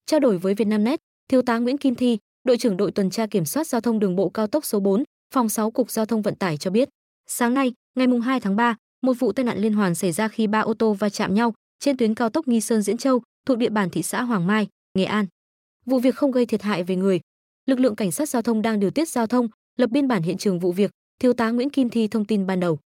Trao 0.07 0.21
đổi 0.21 0.39
với 0.39 0.55
Vietnamnet, 0.55 1.01
Thiếu 1.29 1.43
tá 1.43 1.59
Nguyễn 1.59 1.79
Kim 1.79 1.95
Thi, 1.95 2.19
đội 2.45 2.59
trưởng 2.59 2.77
đội 2.77 2.93
tuần 2.93 3.11
tra 3.11 3.27
kiểm 3.27 3.45
soát 3.45 3.67
giao 3.67 3.81
thông 3.81 3.99
đường 3.99 4.17
bộ 4.17 4.31
cao 4.31 4.47
tốc 4.47 4.65
số 4.65 4.81
4, 4.81 5.05
phòng 5.35 5.49
6 5.49 5.71
cục 5.71 5.91
giao 5.91 6.07
thông 6.07 6.23
vận 6.23 6.37
tải 6.37 6.57
cho 6.57 6.71
biết, 6.71 6.89
sáng 7.27 7.55
nay, 7.55 7.73
ngày 7.94 8.06
2 8.23 8.41
tháng 8.41 8.56
3, 8.56 8.77
một 9.03 9.12
vụ 9.19 9.33
tai 9.33 9.44
nạn 9.44 9.59
liên 9.59 9.73
hoàn 9.73 9.94
xảy 9.94 10.12
ra 10.12 10.29
khi 10.29 10.47
ba 10.47 10.61
ô 10.61 10.75
tô 10.75 10.94
va 10.94 11.09
chạm 11.09 11.35
nhau 11.35 11.55
trên 11.79 11.97
tuyến 11.97 12.15
cao 12.15 12.31
tốc 12.31 12.49
Nghi 12.49 12.61
Sơn 12.61 12.83
Diễn 12.83 12.97
Châu, 12.97 13.23
thuộc 13.47 13.59
địa 13.59 13.71
bàn 13.71 13.91
thị 13.91 14.03
xã 14.03 14.23
Hoàng 14.23 14.47
Mai, 14.47 14.69
Nghệ 14.94 15.05
An. 15.05 15.27
Vụ 15.87 15.99
việc 15.99 16.15
không 16.15 16.31
gây 16.31 16.47
thiệt 16.47 16.62
hại 16.62 16.85
về 16.85 16.97
người. 16.97 17.21
Lực 17.67 17.81
lượng 17.81 17.97
cảnh 17.97 18.12
sát 18.12 18.29
giao 18.29 18.43
thông 18.43 18.62
đang 18.62 18.81
điều 18.81 18.91
tiết 18.91 19.09
giao 19.09 19.27
thông, 19.27 19.49
lập 19.77 19.91
biên 19.91 20.09
bản 20.09 20.23
hiện 20.23 20.39
trường 20.39 20.59
vụ 20.59 20.73
việc, 20.73 20.91
thiếu 21.19 21.33
tá 21.33 21.50
Nguyễn 21.50 21.71
Kim 21.71 21.91
Thi 21.91 22.09
thông 22.09 22.25
tin 22.25 22.47
ban 22.47 22.61
đầu. 22.61 22.79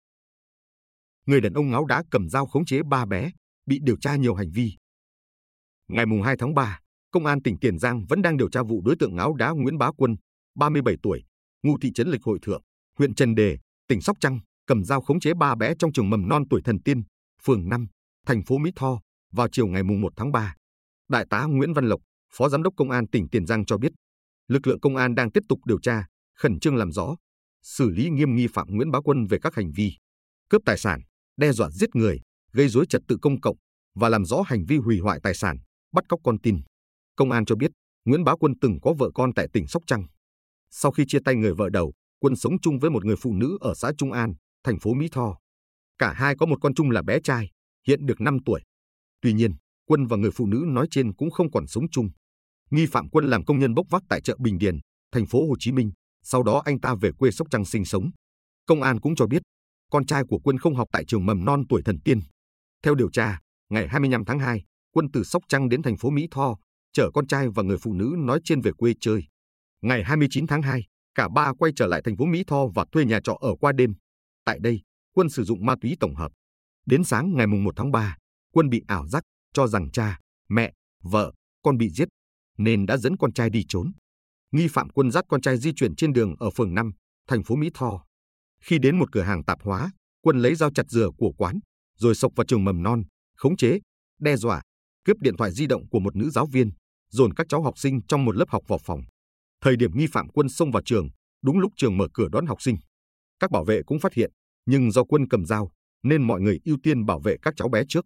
Người 1.26 1.40
đàn 1.40 1.52
ông 1.52 1.70
ngáo 1.70 1.84
đá 1.84 2.02
cầm 2.10 2.28
dao 2.28 2.46
khống 2.46 2.64
chế 2.64 2.82
ba 2.82 3.06
bé, 3.06 3.30
bị 3.66 3.78
điều 3.82 3.96
tra 3.96 4.16
nhiều 4.16 4.34
hành 4.34 4.50
vi. 4.54 4.72
Ngày 5.88 6.04
2 6.24 6.36
tháng 6.38 6.54
3, 6.54 6.78
Công 7.10 7.26
an 7.26 7.42
tỉnh 7.42 7.58
Tiền 7.58 7.78
Giang 7.78 8.06
vẫn 8.08 8.22
đang 8.22 8.36
điều 8.36 8.50
tra 8.50 8.62
vụ 8.62 8.82
đối 8.84 8.96
tượng 8.96 9.16
ngáo 9.16 9.34
đá 9.34 9.50
Nguyễn 9.50 9.78
Bá 9.78 9.90
Quân, 9.96 10.16
37 10.54 10.96
tuổi, 11.02 11.24
ngụ 11.62 11.78
thị 11.78 11.92
trấn 11.92 12.08
Lịch 12.08 12.22
Hội 12.22 12.38
Thượng, 12.42 12.62
huyện 12.98 13.14
Trần 13.14 13.34
Đề, 13.34 13.58
tỉnh 13.88 14.00
Sóc 14.00 14.16
Trăng, 14.20 14.40
cầm 14.66 14.84
dao 14.84 15.00
khống 15.00 15.20
chế 15.20 15.34
ba 15.34 15.54
bé 15.54 15.74
trong 15.78 15.92
trường 15.92 16.10
mầm 16.10 16.28
non 16.28 16.42
tuổi 16.50 16.60
thần 16.64 16.82
tiên, 16.82 17.02
phường 17.42 17.68
5, 17.68 17.86
thành 18.26 18.42
phố 18.42 18.58
Mỹ 18.58 18.70
Tho 18.76 19.00
vào 19.32 19.48
chiều 19.52 19.66
ngày 19.66 19.82
1 19.82 20.12
tháng 20.16 20.32
3. 20.32 20.54
Đại 21.08 21.26
tá 21.30 21.44
Nguyễn 21.44 21.72
Văn 21.72 21.84
Lộc, 21.84 22.00
Phó 22.34 22.48
Giám 22.48 22.62
đốc 22.62 22.74
Công 22.76 22.90
an 22.90 23.06
tỉnh 23.12 23.28
Tiền 23.28 23.46
Giang 23.46 23.64
cho 23.64 23.78
biết, 23.78 23.92
lực 24.48 24.66
lượng 24.66 24.80
công 24.80 24.96
an 24.96 25.14
đang 25.14 25.32
tiếp 25.32 25.42
tục 25.48 25.58
điều 25.66 25.80
tra, 25.80 26.06
khẩn 26.38 26.60
trương 26.60 26.76
làm 26.76 26.92
rõ, 26.92 27.16
xử 27.62 27.90
lý 27.90 28.10
nghiêm 28.10 28.34
nghi 28.34 28.46
phạm 28.54 28.66
Nguyễn 28.70 28.90
Bá 28.90 29.00
Quân 29.00 29.26
về 29.26 29.38
các 29.42 29.54
hành 29.54 29.70
vi 29.76 29.92
cướp 30.50 30.62
tài 30.66 30.78
sản, 30.78 31.00
đe 31.36 31.52
dọa 31.52 31.70
giết 31.70 31.96
người, 31.96 32.20
gây 32.52 32.68
rối 32.68 32.86
trật 32.88 33.02
tự 33.08 33.16
công 33.22 33.40
cộng 33.40 33.56
và 33.94 34.08
làm 34.08 34.24
rõ 34.24 34.42
hành 34.46 34.64
vi 34.68 34.76
hủy 34.76 34.98
hoại 34.98 35.20
tài 35.22 35.34
sản, 35.34 35.56
bắt 35.92 36.04
cóc 36.08 36.20
con 36.24 36.38
tin. 36.40 36.60
Công 37.16 37.30
an 37.30 37.44
cho 37.44 37.56
biết, 37.56 37.70
Nguyễn 38.04 38.24
Bá 38.24 38.32
Quân 38.36 38.52
từng 38.60 38.78
có 38.82 38.94
vợ 38.98 39.10
con 39.14 39.34
tại 39.34 39.48
tỉnh 39.52 39.66
Sóc 39.66 39.82
Trăng. 39.86 40.06
Sau 40.70 40.92
khi 40.92 41.04
chia 41.08 41.18
tay 41.24 41.34
người 41.34 41.54
vợ 41.54 41.68
đầu, 41.72 41.92
Quân 42.18 42.36
sống 42.36 42.60
chung 42.60 42.78
với 42.78 42.90
một 42.90 43.04
người 43.04 43.16
phụ 43.16 43.32
nữ 43.32 43.58
ở 43.60 43.74
xã 43.74 43.92
Trung 43.98 44.12
An, 44.12 44.34
thành 44.64 44.78
phố 44.78 44.94
Mỹ 44.94 45.08
Tho. 45.12 45.38
Cả 45.98 46.12
hai 46.12 46.34
có 46.36 46.46
một 46.46 46.56
con 46.60 46.74
chung 46.74 46.90
là 46.90 47.02
bé 47.02 47.18
trai, 47.24 47.50
hiện 47.86 48.06
được 48.06 48.20
5 48.20 48.38
tuổi. 48.46 48.60
Tuy 49.20 49.32
nhiên, 49.32 49.52
Quân 49.86 50.06
và 50.06 50.16
người 50.16 50.30
phụ 50.30 50.46
nữ 50.46 50.64
nói 50.66 50.86
trên 50.90 51.14
cũng 51.14 51.30
không 51.30 51.50
còn 51.50 51.66
sống 51.66 51.90
chung. 51.90 52.08
Nghi 52.70 52.86
phạm 52.86 53.08
Quân 53.08 53.24
làm 53.24 53.44
công 53.44 53.58
nhân 53.58 53.74
bốc 53.74 53.86
vác 53.90 54.02
tại 54.08 54.20
chợ 54.20 54.36
Bình 54.38 54.58
Điền, 54.58 54.78
thành 55.12 55.26
phố 55.26 55.48
Hồ 55.48 55.54
Chí 55.58 55.72
Minh, 55.72 55.92
sau 56.22 56.42
đó 56.42 56.62
anh 56.64 56.80
ta 56.80 56.94
về 57.00 57.10
quê 57.18 57.30
Sóc 57.30 57.46
Trăng 57.50 57.64
sinh 57.64 57.84
sống. 57.84 58.10
Công 58.66 58.82
an 58.82 59.00
cũng 59.00 59.16
cho 59.16 59.26
biết, 59.26 59.42
con 59.90 60.06
trai 60.06 60.22
của 60.28 60.38
Quân 60.38 60.58
không 60.58 60.74
học 60.74 60.88
tại 60.92 61.04
trường 61.04 61.26
mầm 61.26 61.44
non 61.44 61.62
tuổi 61.68 61.82
thần 61.84 62.00
tiên. 62.04 62.20
Theo 62.82 62.94
điều 62.94 63.10
tra, 63.10 63.38
ngày 63.70 63.88
25 63.88 64.24
tháng 64.24 64.38
2, 64.38 64.64
Quân 64.94 65.06
từ 65.12 65.24
Sóc 65.24 65.42
Trăng 65.48 65.68
đến 65.68 65.82
thành 65.82 65.96
phố 65.96 66.10
Mỹ 66.10 66.28
Tho, 66.30 66.56
chở 66.92 67.10
con 67.14 67.26
trai 67.26 67.48
và 67.48 67.62
người 67.62 67.78
phụ 67.78 67.92
nữ 67.92 68.14
nói 68.18 68.40
trên 68.44 68.60
về 68.60 68.72
quê 68.76 68.94
chơi. 69.00 69.22
Ngày 69.82 70.04
29 70.04 70.46
tháng 70.46 70.62
2, 70.62 70.82
cả 71.14 71.28
ba 71.34 71.52
quay 71.58 71.72
trở 71.76 71.86
lại 71.86 72.02
thành 72.04 72.16
phố 72.16 72.24
Mỹ 72.24 72.44
Tho 72.46 72.66
và 72.74 72.84
thuê 72.92 73.04
nhà 73.04 73.20
trọ 73.24 73.38
ở 73.40 73.54
qua 73.60 73.72
đêm. 73.72 73.94
Tại 74.44 74.58
đây, 74.62 74.80
Quân 75.14 75.28
sử 75.28 75.44
dụng 75.44 75.66
ma 75.66 75.74
túy 75.80 75.96
tổng 76.00 76.14
hợp. 76.14 76.32
Đến 76.86 77.04
sáng 77.04 77.34
ngày 77.34 77.46
1 77.46 77.76
tháng 77.76 77.92
3, 77.92 78.16
Quân 78.52 78.70
bị 78.70 78.82
ảo 78.86 79.08
giác 79.08 79.22
cho 79.52 79.66
rằng 79.66 79.90
cha, 79.90 80.18
mẹ, 80.48 80.72
vợ, 81.02 81.32
con 81.62 81.78
bị 81.78 81.90
giết, 81.90 82.08
nên 82.58 82.86
đã 82.86 82.96
dẫn 82.96 83.16
con 83.16 83.32
trai 83.32 83.50
đi 83.50 83.64
trốn. 83.68 83.92
Nghi 84.52 84.68
phạm 84.68 84.90
Quân 84.90 85.10
dắt 85.10 85.24
con 85.28 85.40
trai 85.40 85.58
di 85.58 85.72
chuyển 85.72 85.96
trên 85.96 86.12
đường 86.12 86.34
ở 86.38 86.50
phường 86.50 86.74
5, 86.74 86.92
thành 87.28 87.42
phố 87.42 87.56
Mỹ 87.56 87.70
Tho. 87.74 88.04
Khi 88.62 88.78
đến 88.78 88.98
một 88.98 89.12
cửa 89.12 89.22
hàng 89.22 89.44
tạp 89.44 89.58
hóa, 89.62 89.90
Quân 90.20 90.38
lấy 90.38 90.54
dao 90.54 90.70
chặt 90.74 90.86
dừa 90.88 91.08
của 91.18 91.32
quán, 91.38 91.58
rồi 91.98 92.14
sộc 92.14 92.32
vào 92.36 92.44
trường 92.44 92.64
mầm 92.64 92.82
non, 92.82 93.02
khống 93.36 93.56
chế, 93.56 93.78
đe 94.20 94.36
dọa, 94.36 94.62
cướp 95.04 95.16
điện 95.20 95.36
thoại 95.36 95.52
di 95.52 95.66
động 95.66 95.88
của 95.88 96.00
một 96.00 96.16
nữ 96.16 96.30
giáo 96.30 96.46
viên, 96.46 96.70
dồn 97.10 97.34
các 97.34 97.46
cháu 97.48 97.62
học 97.62 97.78
sinh 97.78 98.00
trong 98.08 98.24
một 98.24 98.36
lớp 98.36 98.48
học 98.48 98.62
vào 98.68 98.78
phòng. 98.84 99.00
Thời 99.60 99.76
điểm 99.76 99.90
nghi 99.94 100.06
phạm 100.12 100.28
quân 100.28 100.48
xông 100.48 100.70
vào 100.70 100.82
trường, 100.82 101.08
đúng 101.42 101.58
lúc 101.58 101.72
trường 101.76 101.96
mở 101.96 102.06
cửa 102.14 102.28
đón 102.32 102.46
học 102.46 102.62
sinh. 102.62 102.76
Các 103.44 103.50
bảo 103.50 103.64
vệ 103.64 103.82
cũng 103.86 103.98
phát 103.98 104.14
hiện, 104.14 104.30
nhưng 104.66 104.90
do 104.90 105.04
quân 105.04 105.28
cầm 105.28 105.46
dao, 105.46 105.70
nên 106.02 106.22
mọi 106.22 106.40
người 106.40 106.58
ưu 106.64 106.76
tiên 106.82 107.06
bảo 107.06 107.20
vệ 107.20 107.36
các 107.42 107.54
cháu 107.56 107.68
bé 107.68 107.82
trước. 107.88 108.04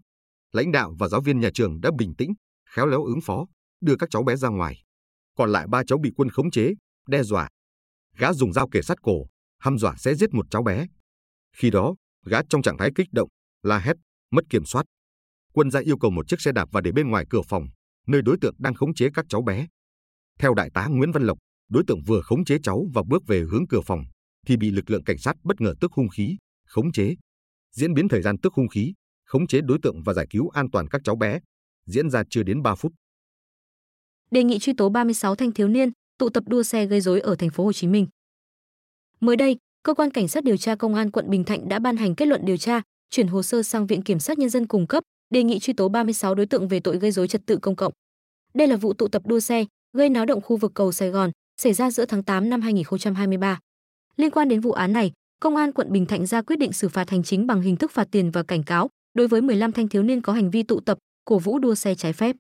Lãnh 0.53 0.73
đạo 0.73 0.95
và 0.99 1.09
giáo 1.09 1.21
viên 1.21 1.41
nhà 1.41 1.51
trường 1.55 1.81
đã 1.81 1.91
bình 1.99 2.15
tĩnh, 2.19 2.33
khéo 2.75 2.87
léo 2.87 3.05
ứng 3.05 3.21
phó, 3.21 3.47
đưa 3.81 3.97
các 3.97 4.11
cháu 4.11 4.23
bé 4.23 4.37
ra 4.37 4.49
ngoài. 4.49 4.83
Còn 5.37 5.53
lại 5.53 5.67
ba 5.71 5.83
cháu 5.87 5.99
bị 5.99 6.11
quân 6.17 6.31
khống 6.31 6.51
chế, 6.51 6.75
đe 7.09 7.23
dọa. 7.23 7.49
Gã 8.17 8.33
dùng 8.33 8.53
dao 8.53 8.69
kề 8.69 8.83
sát 8.83 8.99
cổ, 9.03 9.27
hăm 9.59 9.79
dọa 9.79 9.95
sẽ 9.99 10.15
giết 10.15 10.35
một 10.35 10.47
cháu 10.51 10.63
bé. 10.63 10.87
Khi 11.57 11.71
đó, 11.71 11.95
gã 12.27 12.41
trong 12.49 12.63
trạng 12.63 12.79
thái 12.79 12.91
kích 12.95 13.09
động, 13.13 13.29
la 13.63 13.79
hét, 13.79 13.97
mất 14.31 14.45
kiểm 14.51 14.65
soát. 14.65 14.87
Quân 15.53 15.71
ra 15.71 15.81
yêu 15.81 15.99
cầu 15.99 16.11
một 16.11 16.29
chiếc 16.29 16.41
xe 16.41 16.53
đạp 16.53 16.69
và 16.73 16.81
để 16.81 16.93
bên 16.93 17.11
ngoài 17.11 17.25
cửa 17.31 17.43
phòng, 17.49 17.67
nơi 18.07 18.23
đối 18.23 18.37
tượng 18.41 18.55
đang 18.59 18.75
khống 18.75 18.95
chế 18.95 19.09
các 19.15 19.27
cháu 19.29 19.43
bé. 19.43 19.67
Theo 20.39 20.55
đại 20.55 20.71
tá 20.75 20.87
Nguyễn 20.87 21.13
Văn 21.13 21.23
Lộc, 21.23 21.39
đối 21.69 21.83
tượng 21.87 22.03
vừa 22.07 22.21
khống 22.21 22.45
chế 22.45 22.59
cháu 22.63 22.87
và 22.95 23.03
bước 23.09 23.23
về 23.27 23.41
hướng 23.51 23.67
cửa 23.69 23.81
phòng, 23.81 24.05
thì 24.49 24.57
bị 24.57 24.71
lực 24.71 24.91
lượng 24.91 25.05
cảnh 25.05 25.19
sát 25.19 25.37
bất 25.45 25.61
ngờ 25.61 25.75
tước 25.81 25.93
hung 25.93 26.09
khí, 26.09 26.37
khống 26.69 26.93
chế. 26.93 27.15
Diễn 27.77 27.95
biến 27.95 28.09
thời 28.09 28.23
gian 28.23 28.39
tước 28.39 28.55
hung 28.55 28.69
khí, 28.69 28.95
khống 29.25 29.47
chế 29.47 29.61
đối 29.61 29.79
tượng 29.83 30.03
và 30.03 30.13
giải 30.13 30.27
cứu 30.31 30.49
an 30.49 30.71
toàn 30.71 30.89
các 30.89 31.01
cháu 31.05 31.17
bé, 31.17 31.39
diễn 31.87 32.11
ra 32.11 32.23
chưa 32.31 32.43
đến 32.43 32.63
3 32.63 32.75
phút. 32.75 32.93
Đề 34.31 34.45
nghị 34.45 34.59
truy 34.59 34.73
tố 34.73 34.89
36 34.89 35.35
thanh 35.35 35.53
thiếu 35.53 35.69
niên 35.69 35.91
tụ 36.19 36.29
tập 36.29 36.45
đua 36.47 36.63
xe 36.63 36.87
gây 36.87 37.01
rối 37.01 37.21
ở 37.21 37.37
thành 37.37 37.51
phố 37.51 37.65
Hồ 37.65 37.73
Chí 37.73 37.87
Minh. 37.87 38.07
Mới 39.21 39.37
đây, 39.37 39.57
cơ 39.83 39.95
quan 39.95 40.11
cảnh 40.11 40.29
sát 40.29 40.45
điều 40.45 40.57
tra 40.57 40.77
công 40.77 40.95
an 40.95 41.11
quận 41.11 41.31
Bình 41.31 41.45
Thạnh 41.45 41.69
đã 41.69 41.79
ban 41.79 41.97
hành 41.97 42.15
kết 42.15 42.27
luận 42.27 42.45
điều 42.45 42.57
tra, 42.57 42.83
chuyển 43.11 43.29
hồ 43.29 43.43
sơ 43.43 43.63
sang 43.63 43.87
Viện 43.87 44.03
kiểm 44.03 44.19
sát 44.19 44.39
nhân 44.39 44.51
dân 44.51 44.67
cung 44.67 44.87
cấp, 44.87 45.05
đề 45.31 45.43
nghị 45.43 45.59
truy 45.59 45.73
tố 45.73 45.89
36 45.89 46.35
đối 46.35 46.47
tượng 46.47 46.69
về 46.69 46.81
tội 46.81 46.99
gây 46.99 47.11
rối 47.11 47.29
trật 47.29 47.43
tự 47.47 47.59
công 47.63 47.77
cộng. 47.77 47.93
Đây 48.55 48.69
là 48.69 48.77
vụ 48.77 48.93
tụ 48.93 49.09
tập 49.09 49.23
đua 49.27 49.41
xe 49.41 49.65
gây 49.93 50.09
náo 50.09 50.27
động 50.27 50.41
khu 50.41 50.57
vực 50.57 50.73
cầu 50.75 50.93
Sài 50.93 51.11
Gòn 51.11 51.31
xảy 51.61 51.73
ra 51.73 51.91
giữa 51.91 52.05
tháng 52.07 52.23
8 52.23 52.51
năm 52.51 52.61
2023. 52.61 53.59
Liên 54.19 54.31
quan 54.31 54.49
đến 54.49 54.61
vụ 54.61 54.73
án 54.73 54.93
này, 54.93 55.13
Công 55.41 55.57
an 55.57 55.73
quận 55.73 55.93
Bình 55.93 56.07
Thạnh 56.07 56.27
ra 56.27 56.43
quyết 56.43 56.57
định 56.57 56.73
xử 56.73 56.89
phạt 56.89 57.11
hành 57.11 57.23
chính 57.23 57.47
bằng 57.47 57.61
hình 57.61 57.77
thức 57.77 57.91
phạt 57.91 58.09
tiền 58.11 58.31
và 58.31 58.43
cảnh 58.43 58.63
cáo 58.63 58.89
đối 59.15 59.29
với 59.29 59.43
15 59.43 59.73
thanh 59.73 59.89
thiếu 59.89 60.03
niên 60.03 60.21
có 60.21 60.33
hành 60.33 60.51
vi 60.51 60.63
tụ 60.63 60.81
tập, 60.81 60.99
cổ 61.25 61.39
vũ 61.39 61.59
đua 61.59 61.75
xe 61.75 61.95
trái 61.95 62.13
phép. 62.13 62.37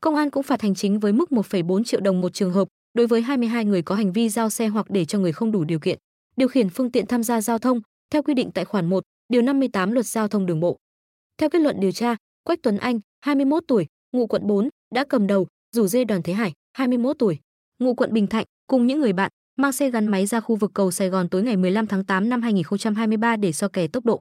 Công 0.00 0.16
an 0.16 0.30
cũng 0.30 0.42
phạt 0.42 0.62
hành 0.62 0.74
chính 0.74 1.00
với 1.00 1.12
mức 1.12 1.30
1,4 1.30 1.84
triệu 1.84 2.00
đồng 2.00 2.20
một 2.20 2.34
trường 2.34 2.52
hợp 2.52 2.68
đối 2.94 3.06
với 3.06 3.22
22 3.22 3.64
người 3.64 3.82
có 3.82 3.94
hành 3.94 4.12
vi 4.12 4.28
giao 4.28 4.50
xe 4.50 4.68
hoặc 4.68 4.90
để 4.90 5.04
cho 5.04 5.18
người 5.18 5.32
không 5.32 5.52
đủ 5.52 5.64
điều 5.64 5.78
kiện 5.78 5.98
điều 6.36 6.48
khiển 6.48 6.68
phương 6.68 6.90
tiện 6.90 7.06
tham 7.06 7.22
gia 7.22 7.40
giao 7.40 7.58
thông 7.58 7.80
theo 8.10 8.22
quy 8.22 8.34
định 8.34 8.50
tại 8.54 8.64
khoản 8.64 8.86
1, 8.86 9.04
điều 9.28 9.42
58 9.42 9.92
Luật 9.92 10.06
Giao 10.06 10.28
thông 10.28 10.46
Đường 10.46 10.60
bộ. 10.60 10.76
Theo 11.38 11.50
kết 11.50 11.58
luận 11.58 11.80
điều 11.80 11.92
tra, 11.92 12.16
Quách 12.44 12.62
Tuấn 12.62 12.76
Anh, 12.76 13.00
21 13.20 13.64
tuổi, 13.68 13.86
ngụ 14.12 14.26
quận 14.26 14.46
4, 14.46 14.68
đã 14.94 15.04
cầm 15.04 15.26
đầu, 15.26 15.46
rủ 15.76 15.86
dê 15.86 16.04
Đoàn 16.04 16.22
Thế 16.22 16.32
Hải, 16.32 16.52
21 16.72 17.18
tuổi, 17.18 17.38
ngụ 17.78 17.94
quận 17.94 18.12
Bình 18.12 18.26
Thạnh, 18.26 18.44
cùng 18.66 18.86
những 18.86 19.00
người 19.00 19.12
bạn 19.12 19.30
mang 19.56 19.72
xe 19.72 19.90
gắn 19.90 20.06
máy 20.06 20.26
ra 20.26 20.40
khu 20.40 20.56
vực 20.56 20.70
cầu 20.74 20.90
Sài 20.90 21.08
Gòn 21.08 21.28
tối 21.28 21.42
ngày 21.42 21.56
15 21.56 21.86
tháng 21.86 22.04
8 22.04 22.28
năm 22.28 22.42
2023 22.42 23.36
để 23.36 23.52
so 23.52 23.68
kè 23.68 23.86
tốc 23.88 24.04
độ. 24.04 24.20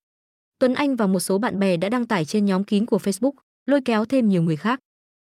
Tuấn 0.59 0.74
Anh 0.74 0.95
và 0.95 1.07
một 1.07 1.19
số 1.19 1.38
bạn 1.38 1.59
bè 1.59 1.77
đã 1.77 1.89
đăng 1.89 2.07
tải 2.07 2.25
trên 2.25 2.45
nhóm 2.45 2.63
kín 2.63 2.86
của 2.86 2.98
Facebook, 2.98 3.31
lôi 3.65 3.81
kéo 3.86 4.05
thêm 4.05 4.29
nhiều 4.29 4.43
người 4.43 4.55
khác. 4.55 4.79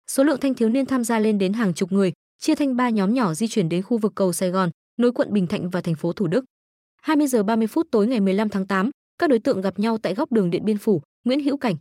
Số 0.07 0.23
lượng 0.23 0.39
thanh 0.39 0.53
thiếu 0.53 0.69
niên 0.69 0.85
tham 0.85 1.03
gia 1.03 1.19
lên 1.19 1.37
đến 1.37 1.53
hàng 1.53 1.73
chục 1.73 1.91
người, 1.91 2.13
chia 2.39 2.55
thành 2.55 2.75
ba 2.75 2.89
nhóm 2.89 3.13
nhỏ 3.13 3.33
di 3.33 3.47
chuyển 3.47 3.69
đến 3.69 3.81
khu 3.81 3.97
vực 3.97 4.11
cầu 4.15 4.33
Sài 4.33 4.49
Gòn, 4.49 4.69
nối 4.97 5.11
quận 5.11 5.33
Bình 5.33 5.47
Thạnh 5.47 5.69
và 5.69 5.81
thành 5.81 5.95
phố 5.95 6.13
Thủ 6.13 6.27
Đức. 6.27 6.45
20 7.01 7.27
giờ 7.27 7.43
30 7.43 7.67
phút 7.67 7.87
tối 7.91 8.07
ngày 8.07 8.19
15 8.19 8.49
tháng 8.49 8.67
8, 8.67 8.89
các 9.17 9.29
đối 9.29 9.39
tượng 9.39 9.61
gặp 9.61 9.79
nhau 9.79 9.97
tại 9.97 10.13
góc 10.13 10.31
đường 10.31 10.49
Điện 10.49 10.65
Biên 10.65 10.77
Phủ, 10.77 11.01
Nguyễn 11.23 11.43
Hữu 11.43 11.57
Cảnh. 11.57 11.75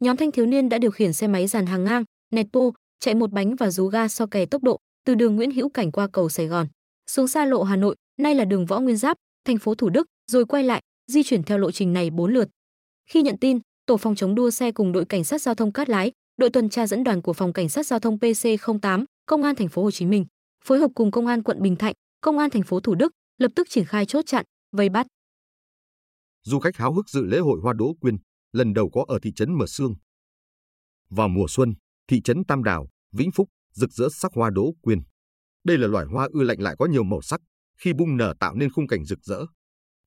Nhóm 0.00 0.16
thanh 0.16 0.32
thiếu 0.32 0.46
niên 0.46 0.68
đã 0.68 0.78
điều 0.78 0.90
khiển 0.90 1.12
xe 1.12 1.26
máy 1.26 1.46
dàn 1.46 1.66
hàng 1.66 1.84
ngang, 1.84 2.04
nẹt 2.32 2.46
pô, 2.52 2.74
chạy 3.00 3.14
một 3.14 3.32
bánh 3.32 3.56
và 3.56 3.70
rú 3.70 3.86
ga 3.86 4.08
so 4.08 4.26
kè 4.26 4.46
tốc 4.46 4.62
độ 4.62 4.78
từ 5.04 5.14
đường 5.14 5.36
Nguyễn 5.36 5.50
Hữu 5.50 5.68
Cảnh 5.68 5.92
qua 5.92 6.06
cầu 6.06 6.28
Sài 6.28 6.46
Gòn, 6.46 6.66
xuống 7.06 7.28
xa 7.28 7.44
lộ 7.44 7.62
Hà 7.62 7.76
Nội, 7.76 7.96
nay 8.20 8.34
là 8.34 8.44
đường 8.44 8.66
Võ 8.66 8.80
Nguyên 8.80 8.96
Giáp, 8.96 9.16
thành 9.44 9.58
phố 9.58 9.74
Thủ 9.74 9.88
Đức, 9.88 10.06
rồi 10.30 10.46
quay 10.46 10.62
lại, 10.62 10.82
di 11.06 11.22
chuyển 11.22 11.42
theo 11.42 11.58
lộ 11.58 11.70
trình 11.70 11.92
này 11.92 12.10
4 12.10 12.32
lượt. 12.32 12.48
Khi 13.10 13.22
nhận 13.22 13.38
tin, 13.38 13.58
tổ 13.86 13.96
phòng 13.96 14.14
chống 14.14 14.34
đua 14.34 14.50
xe 14.50 14.72
cùng 14.72 14.92
đội 14.92 15.04
cảnh 15.04 15.24
sát 15.24 15.42
giao 15.42 15.54
thông 15.54 15.72
Cát 15.72 15.88
Lái, 15.88 16.12
đội 16.36 16.50
tuần 16.50 16.68
tra 16.68 16.86
dẫn 16.86 17.04
đoàn 17.04 17.22
của 17.22 17.32
phòng 17.32 17.52
cảnh 17.52 17.68
sát 17.68 17.86
giao 17.86 17.98
thông 17.98 18.16
PC08, 18.16 19.04
công 19.26 19.42
an 19.42 19.54
thành 19.54 19.68
phố 19.68 19.82
Hồ 19.82 19.90
Chí 19.90 20.06
Minh, 20.06 20.26
phối 20.64 20.78
hợp 20.78 20.90
cùng 20.94 21.10
công 21.10 21.26
an 21.26 21.42
quận 21.42 21.62
Bình 21.62 21.76
Thạnh, 21.76 21.94
công 22.20 22.38
an 22.38 22.50
thành 22.50 22.62
phố 22.62 22.80
Thủ 22.80 22.94
Đức, 22.94 23.12
lập 23.38 23.52
tức 23.56 23.66
triển 23.70 23.84
khai 23.84 24.06
chốt 24.06 24.22
chặn, 24.26 24.44
vây 24.72 24.88
bắt. 24.88 25.06
Du 26.42 26.58
khách 26.58 26.76
háo 26.76 26.92
hức 26.92 27.08
dự 27.08 27.24
lễ 27.24 27.38
hội 27.38 27.60
Hoa 27.62 27.72
Đỗ 27.72 27.94
Quyên, 28.00 28.16
lần 28.52 28.74
đầu 28.74 28.90
có 28.90 29.04
ở 29.08 29.18
thị 29.22 29.32
trấn 29.36 29.58
Mở 29.58 29.66
Sương. 29.66 29.94
Vào 31.10 31.28
mùa 31.28 31.46
xuân, 31.48 31.74
thị 32.08 32.20
trấn 32.24 32.44
Tam 32.44 32.64
Đảo, 32.64 32.88
Vĩnh 33.12 33.30
Phúc 33.30 33.48
rực 33.74 33.92
rỡ 33.92 34.08
sắc 34.12 34.32
hoa 34.34 34.50
đỗ 34.50 34.72
quyên. 34.82 35.02
Đây 35.64 35.78
là 35.78 35.86
loài 35.86 36.06
hoa 36.06 36.28
ưa 36.32 36.42
lạnh 36.42 36.60
lại 36.60 36.76
có 36.78 36.86
nhiều 36.86 37.04
màu 37.04 37.22
sắc, 37.22 37.40
khi 37.78 37.92
bung 37.92 38.16
nở 38.16 38.34
tạo 38.40 38.54
nên 38.54 38.72
khung 38.72 38.86
cảnh 38.86 39.04
rực 39.04 39.18
rỡ. 39.22 39.44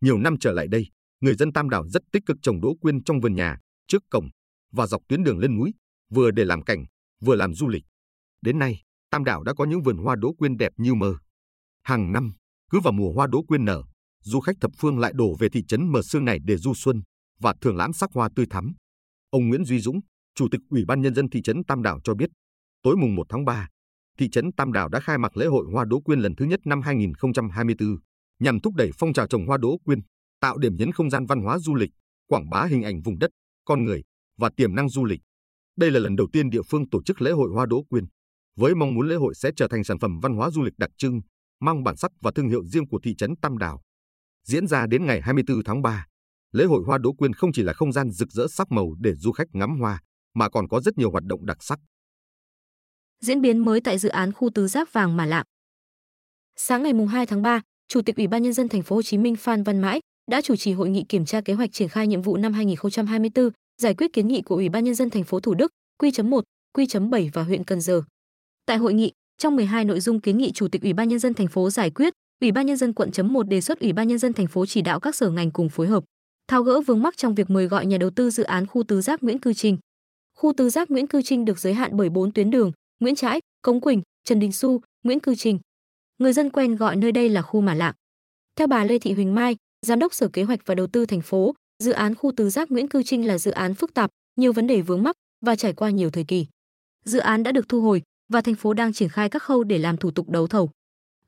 Nhiều 0.02 0.18
năm 0.18 0.36
trở 0.40 0.52
lại 0.52 0.68
đây, 0.68 0.88
người 1.22 1.36
dân 1.36 1.54
Tam 1.54 1.70
Đảo 1.70 1.88
rất 1.88 2.02
tích 2.12 2.24
cực 2.26 2.38
trồng 2.42 2.62
đỗ 2.62 2.76
quyên 2.82 3.04
trong 3.04 3.20
vườn 3.20 3.36
nhà, 3.36 3.58
trước 3.88 4.04
cổng 4.10 4.30
và 4.72 4.88
dọc 4.88 5.02
tuyến 5.08 5.24
đường 5.24 5.40
lên 5.40 5.58
núi, 5.58 5.74
vừa 6.10 6.32
để 6.32 6.46
làm 6.46 6.62
cảnh, 6.62 6.86
vừa 7.22 7.36
làm 7.36 7.54
du 7.54 7.68
lịch. 7.68 7.84
Đến 8.42 8.60
nay, 8.60 8.82
Tam 9.10 9.24
Đảo 9.24 9.44
đã 9.44 9.54
có 9.54 9.66
những 9.66 9.82
vườn 9.82 9.98
hoa 9.98 10.16
đỗ 10.16 10.34
quyên 10.34 10.58
đẹp 10.58 10.72
như 10.78 10.94
mơ. 10.94 11.16
Hàng 11.84 12.12
năm, 12.12 12.34
cứ 12.70 12.80
vào 12.80 12.94
mùa 12.94 13.12
hoa 13.14 13.28
đỗ 13.28 13.44
quyên 13.44 13.66
nở, 13.66 13.84
du 14.24 14.40
khách 14.40 14.56
thập 14.62 14.72
phương 14.78 15.00
lại 15.00 15.12
đổ 15.16 15.36
về 15.40 15.50
thị 15.50 15.64
trấn 15.68 15.92
Mờ 15.92 16.02
Sương 16.02 16.26
này 16.26 16.40
để 16.44 16.58
du 16.58 16.74
xuân 16.74 17.02
và 17.40 17.54
thưởng 17.62 17.76
lãm 17.76 17.94
sắc 17.94 18.10
hoa 18.14 18.30
tươi 18.36 18.46
thắm. 18.50 18.74
Ông 19.30 19.48
Nguyễn 19.48 19.66
Duy 19.66 19.80
Dũng, 19.80 20.00
Chủ 20.36 20.48
tịch 20.52 20.62
Ủy 20.70 20.86
ban 20.88 21.02
Nhân 21.02 21.16
dân 21.16 21.30
thị 21.30 21.42
trấn 21.42 21.64
Tam 21.64 21.84
Đảo 21.84 22.00
cho 22.04 22.14
biết, 22.14 22.30
tối 22.84 22.96
mùng 22.98 23.16
1 23.16 23.24
tháng 23.30 23.46
3, 23.46 23.68
thị 24.18 24.30
trấn 24.30 24.52
Tam 24.52 24.74
Đảo 24.74 24.90
đã 24.90 25.00
khai 25.00 25.18
mạc 25.18 25.38
lễ 25.38 25.46
hội 25.46 25.66
hoa 25.74 25.86
đỗ 25.86 26.00
quyên 26.00 26.20
lần 26.20 26.36
thứ 26.36 26.46
nhất 26.46 26.60
năm 26.66 26.82
2024, 26.82 27.98
nhằm 28.40 28.60
thúc 28.60 28.74
đẩy 28.76 28.92
phong 28.98 29.14
trào 29.14 29.28
trồng 29.28 29.46
hoa 29.48 29.58
đỗ 29.58 29.78
quyên, 29.86 30.00
tạo 30.40 30.58
điểm 30.58 30.76
nhấn 30.76 30.92
không 30.92 31.10
gian 31.10 31.26
văn 31.26 31.42
hóa 31.42 31.60
du 31.60 31.76
lịch, 31.76 31.90
quảng 32.28 32.50
bá 32.50 32.66
hình 32.66 32.84
ảnh 32.84 33.02
vùng 33.02 33.20
đất, 33.20 33.32
con 33.66 33.84
người 33.84 34.04
và 34.38 34.50
tiềm 34.58 34.76
năng 34.76 34.90
du 34.90 35.06
lịch. 35.06 35.22
Đây 35.78 35.92
là 35.92 36.00
lần 36.00 36.16
đầu 36.16 36.28
tiên 36.34 36.50
địa 36.50 36.62
phương 36.62 36.90
tổ 36.90 37.04
chức 37.04 37.22
lễ 37.22 37.32
hội 37.32 37.50
hoa 37.54 37.66
đỗ 37.66 37.84
quyên, 37.90 38.06
với 38.56 38.76
mong 38.76 38.94
muốn 38.94 39.08
lễ 39.08 39.16
hội 39.16 39.36
sẽ 39.36 39.52
trở 39.56 39.68
thành 39.68 39.84
sản 39.84 40.00
phẩm 40.00 40.20
văn 40.20 40.34
hóa 40.36 40.50
du 40.52 40.64
lịch 40.64 40.78
đặc 40.78 40.90
trưng, 40.98 41.22
mang 41.60 41.84
bản 41.84 41.98
sắc 41.98 42.12
và 42.22 42.32
thương 42.36 42.50
hiệu 42.50 42.66
riêng 42.66 42.88
của 42.88 43.00
thị 43.04 43.16
trấn 43.16 43.36
Tam 43.42 43.58
Đảo. 43.58 43.82
Diễn 44.44 44.68
ra 44.68 44.88
đến 44.88 45.06
ngày 45.06 45.22
24 45.22 45.64
tháng 45.64 45.82
3, 45.82 46.06
lễ 46.52 46.66
hội 46.66 46.84
hoa 46.86 46.98
đỗ 46.98 47.14
quyên 47.14 47.34
không 47.34 47.52
chỉ 47.52 47.64
là 47.64 47.74
không 47.74 47.92
gian 47.92 48.12
rực 48.12 48.32
rỡ 48.32 48.48
sắc 48.50 48.72
màu 48.72 48.94
để 49.00 49.16
du 49.16 49.32
khách 49.32 49.48
ngắm 49.54 49.80
hoa, 49.80 50.02
mà 50.34 50.50
còn 50.50 50.68
có 50.68 50.82
rất 50.82 50.98
nhiều 50.98 51.12
hoạt 51.12 51.24
động 51.24 51.46
đặc 51.46 51.64
sắc. 51.64 51.80
Diễn 53.26 53.42
biến 53.42 53.58
mới 53.58 53.82
tại 53.82 53.98
dự 53.98 54.10
án 54.10 54.32
khu 54.32 54.50
tứ 54.50 54.68
giác 54.68 54.94
vàng 54.94 55.18
Mà 55.18 55.26
Lạng. 55.26 55.46
Sáng 56.56 56.84
ngày 56.84 56.94
2 57.10 57.26
tháng 57.26 57.42
3, 57.42 57.62
Chủ 57.88 58.02
tịch 58.02 58.16
Ủy 58.16 58.28
ban 58.28 58.44
nhân 58.44 58.54
dân 58.54 58.70
thành 58.70 58.84
phố 58.84 58.96
Hồ 58.96 59.02
Chí 59.02 59.18
Minh 59.18 59.36
Phan 59.36 59.64
Văn 59.64 59.82
Mãi 59.82 60.00
đã 60.32 60.42
chủ 60.42 60.56
trì 60.56 60.74
hội 60.74 60.90
nghị 60.90 61.04
kiểm 61.10 61.26
tra 61.26 61.42
kế 61.42 61.54
hoạch 61.54 61.74
triển 61.74 61.88
khai 61.88 62.08
nhiệm 62.08 62.22
vụ 62.22 62.38
năm 62.38 62.54
2024, 62.54 63.50
giải 63.82 63.94
quyết 63.94 64.14
kiến 64.14 64.28
nghị 64.28 64.42
của 64.42 64.56
Ủy 64.56 64.70
ban 64.70 64.84
nhân 64.84 64.96
dân 64.96 65.10
thành 65.10 65.24
phố 65.24 65.40
Thủ 65.40 65.54
Đức, 65.54 65.72
Q.1, 66.02 66.42
Q.7 66.78 67.30
và 67.34 67.44
huyện 67.44 67.64
Cần 67.64 67.82
Giờ. 67.82 68.02
Tại 68.66 68.78
hội 68.78 68.94
nghị, 68.94 69.12
trong 69.38 69.56
12 69.56 69.86
nội 69.86 70.00
dung 70.00 70.22
kiến 70.22 70.38
nghị 70.38 70.52
Chủ 70.52 70.68
tịch 70.68 70.82
Ủy 70.82 70.94
ban 70.94 71.10
nhân 71.10 71.20
dân 71.20 71.34
thành 71.34 71.48
phố 71.48 71.70
giải 71.70 71.90
quyết, 71.90 72.14
Ủy 72.42 72.52
ban 72.52 72.66
nhân 72.66 72.78
dân 72.78 72.94
quận 72.94 73.12
chấm 73.12 73.34
1 73.34 73.44
đề 73.44 73.62
xuất 73.62 73.80
Ủy 73.80 73.94
ban 73.94 74.08
nhân 74.08 74.18
dân 74.18 74.34
thành 74.34 74.48
phố 74.48 74.66
chỉ 74.66 74.82
đạo 74.82 75.00
các 75.00 75.16
sở 75.16 75.30
ngành 75.30 75.52
cùng 75.52 75.70
phối 75.70 75.88
hợp 75.88 76.04
tháo 76.48 76.64
gỡ 76.64 76.82
vướng 76.82 77.02
mắc 77.02 77.18
trong 77.18 77.36
việc 77.36 77.50
mời 77.50 77.68
gọi 77.68 77.86
nhà 77.86 77.98
đầu 77.98 78.10
tư 78.10 78.30
dự 78.30 78.44
án 78.44 78.68
khu 78.68 78.84
tứ 78.84 79.02
giác 79.02 79.24
Nguyễn 79.24 79.40
Cư 79.40 79.54
Trinh. 79.54 79.78
Khu 80.36 80.54
tứ 80.58 80.70
giác 80.70 80.92
Nguyễn 80.92 81.08
Cư 81.08 81.22
Trinh 81.22 81.46
được 81.46 81.60
giới 81.60 81.74
hạn 81.74 81.98
bởi 81.98 82.10
4 82.10 82.32
tuyến 82.32 82.52
đường, 82.52 82.72
Nguyễn 83.00 83.16
Trãi, 83.16 83.40
Cống 83.62 83.82
Quỳnh, 83.82 84.02
Trần 84.24 84.40
Đình 84.40 84.52
Xu, 84.52 84.82
Nguyễn 85.04 85.20
Cư 85.20 85.36
Trình. 85.36 85.60
Người 86.18 86.34
dân 86.34 86.50
quen 86.50 86.76
gọi 86.76 86.96
nơi 86.96 87.12
đây 87.12 87.30
là 87.30 87.42
khu 87.42 87.62
mả 87.62 87.74
Lạng. 87.74 87.94
Theo 88.56 88.68
bà 88.68 88.84
Lê 88.84 89.00
Thị 89.00 89.14
Huỳnh 89.14 89.36
Mai, 89.36 89.56
giám 89.86 90.00
đốc 90.00 90.14
Sở 90.14 90.28
Kế 90.28 90.44
hoạch 90.44 90.60
và 90.66 90.76
Đầu 90.76 90.88
tư 90.88 91.06
thành 91.06 91.22
phố, 91.22 91.54
dự 91.84 91.92
án 91.92 92.16
khu 92.16 92.32
tứ 92.32 92.50
giác 92.50 92.72
Nguyễn 92.72 92.88
Cư 92.88 93.04
Trinh 93.04 93.28
là 93.28 93.38
dự 93.38 93.52
án 93.52 93.74
phức 93.74 93.94
tạp, 93.94 94.10
nhiều 94.36 94.54
vấn 94.54 94.68
đề 94.68 94.82
vướng 94.82 95.04
mắc 95.04 95.16
và 95.46 95.56
trải 95.56 95.74
qua 95.74 95.90
nhiều 95.90 96.10
thời 96.10 96.24
kỳ. 96.24 96.46
Dự 97.06 97.20
án 97.20 97.44
đã 97.44 97.52
được 97.52 97.70
thu 97.70 97.82
hồi 97.82 98.02
và 98.34 98.42
thành 98.42 98.56
phố 98.56 98.74
đang 98.74 98.94
triển 98.94 99.10
khai 99.10 99.30
các 99.30 99.44
khâu 99.44 99.64
để 99.64 99.78
làm 99.78 99.98
thủ 99.98 100.12
tục 100.12 100.30
đấu 100.30 100.48
thầu. 100.48 100.70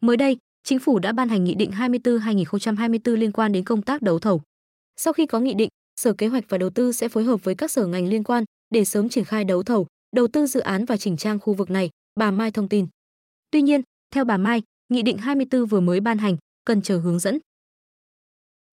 Mới 0.01 0.17
đây, 0.17 0.37
Chính 0.63 0.79
phủ 0.79 0.99
đã 0.99 1.11
ban 1.11 1.29
hành 1.29 1.43
Nghị 1.43 1.55
định 1.55 1.71
24/2024 1.71 3.15
liên 3.15 3.31
quan 3.31 3.51
đến 3.51 3.63
công 3.63 3.81
tác 3.81 4.01
đấu 4.01 4.19
thầu. 4.19 4.41
Sau 4.97 5.13
khi 5.13 5.25
có 5.25 5.39
nghị 5.39 5.53
định, 5.53 5.69
Sở 6.01 6.13
Kế 6.13 6.27
hoạch 6.27 6.43
và 6.49 6.57
Đầu 6.57 6.69
tư 6.69 6.91
sẽ 6.91 7.09
phối 7.09 7.23
hợp 7.23 7.43
với 7.43 7.55
các 7.55 7.71
sở 7.71 7.85
ngành 7.85 8.07
liên 8.07 8.23
quan 8.23 8.43
để 8.69 8.85
sớm 8.85 9.09
triển 9.09 9.25
khai 9.25 9.43
đấu 9.43 9.63
thầu, 9.63 9.87
đầu 10.11 10.27
tư 10.33 10.45
dự 10.45 10.59
án 10.59 10.85
và 10.85 10.97
chỉnh 10.97 11.17
trang 11.17 11.39
khu 11.39 11.53
vực 11.53 11.69
này, 11.69 11.89
bà 12.15 12.31
Mai 12.31 12.51
thông 12.51 12.69
tin. 12.69 12.87
Tuy 13.51 13.61
nhiên, 13.61 13.81
theo 14.11 14.25
bà 14.25 14.37
Mai, 14.37 14.63
Nghị 14.89 15.01
định 15.01 15.17
24 15.17 15.65
vừa 15.65 15.79
mới 15.79 15.99
ban 15.99 16.17
hành, 16.17 16.37
cần 16.65 16.81
chờ 16.81 16.99
hướng 16.99 17.19
dẫn. 17.19 17.39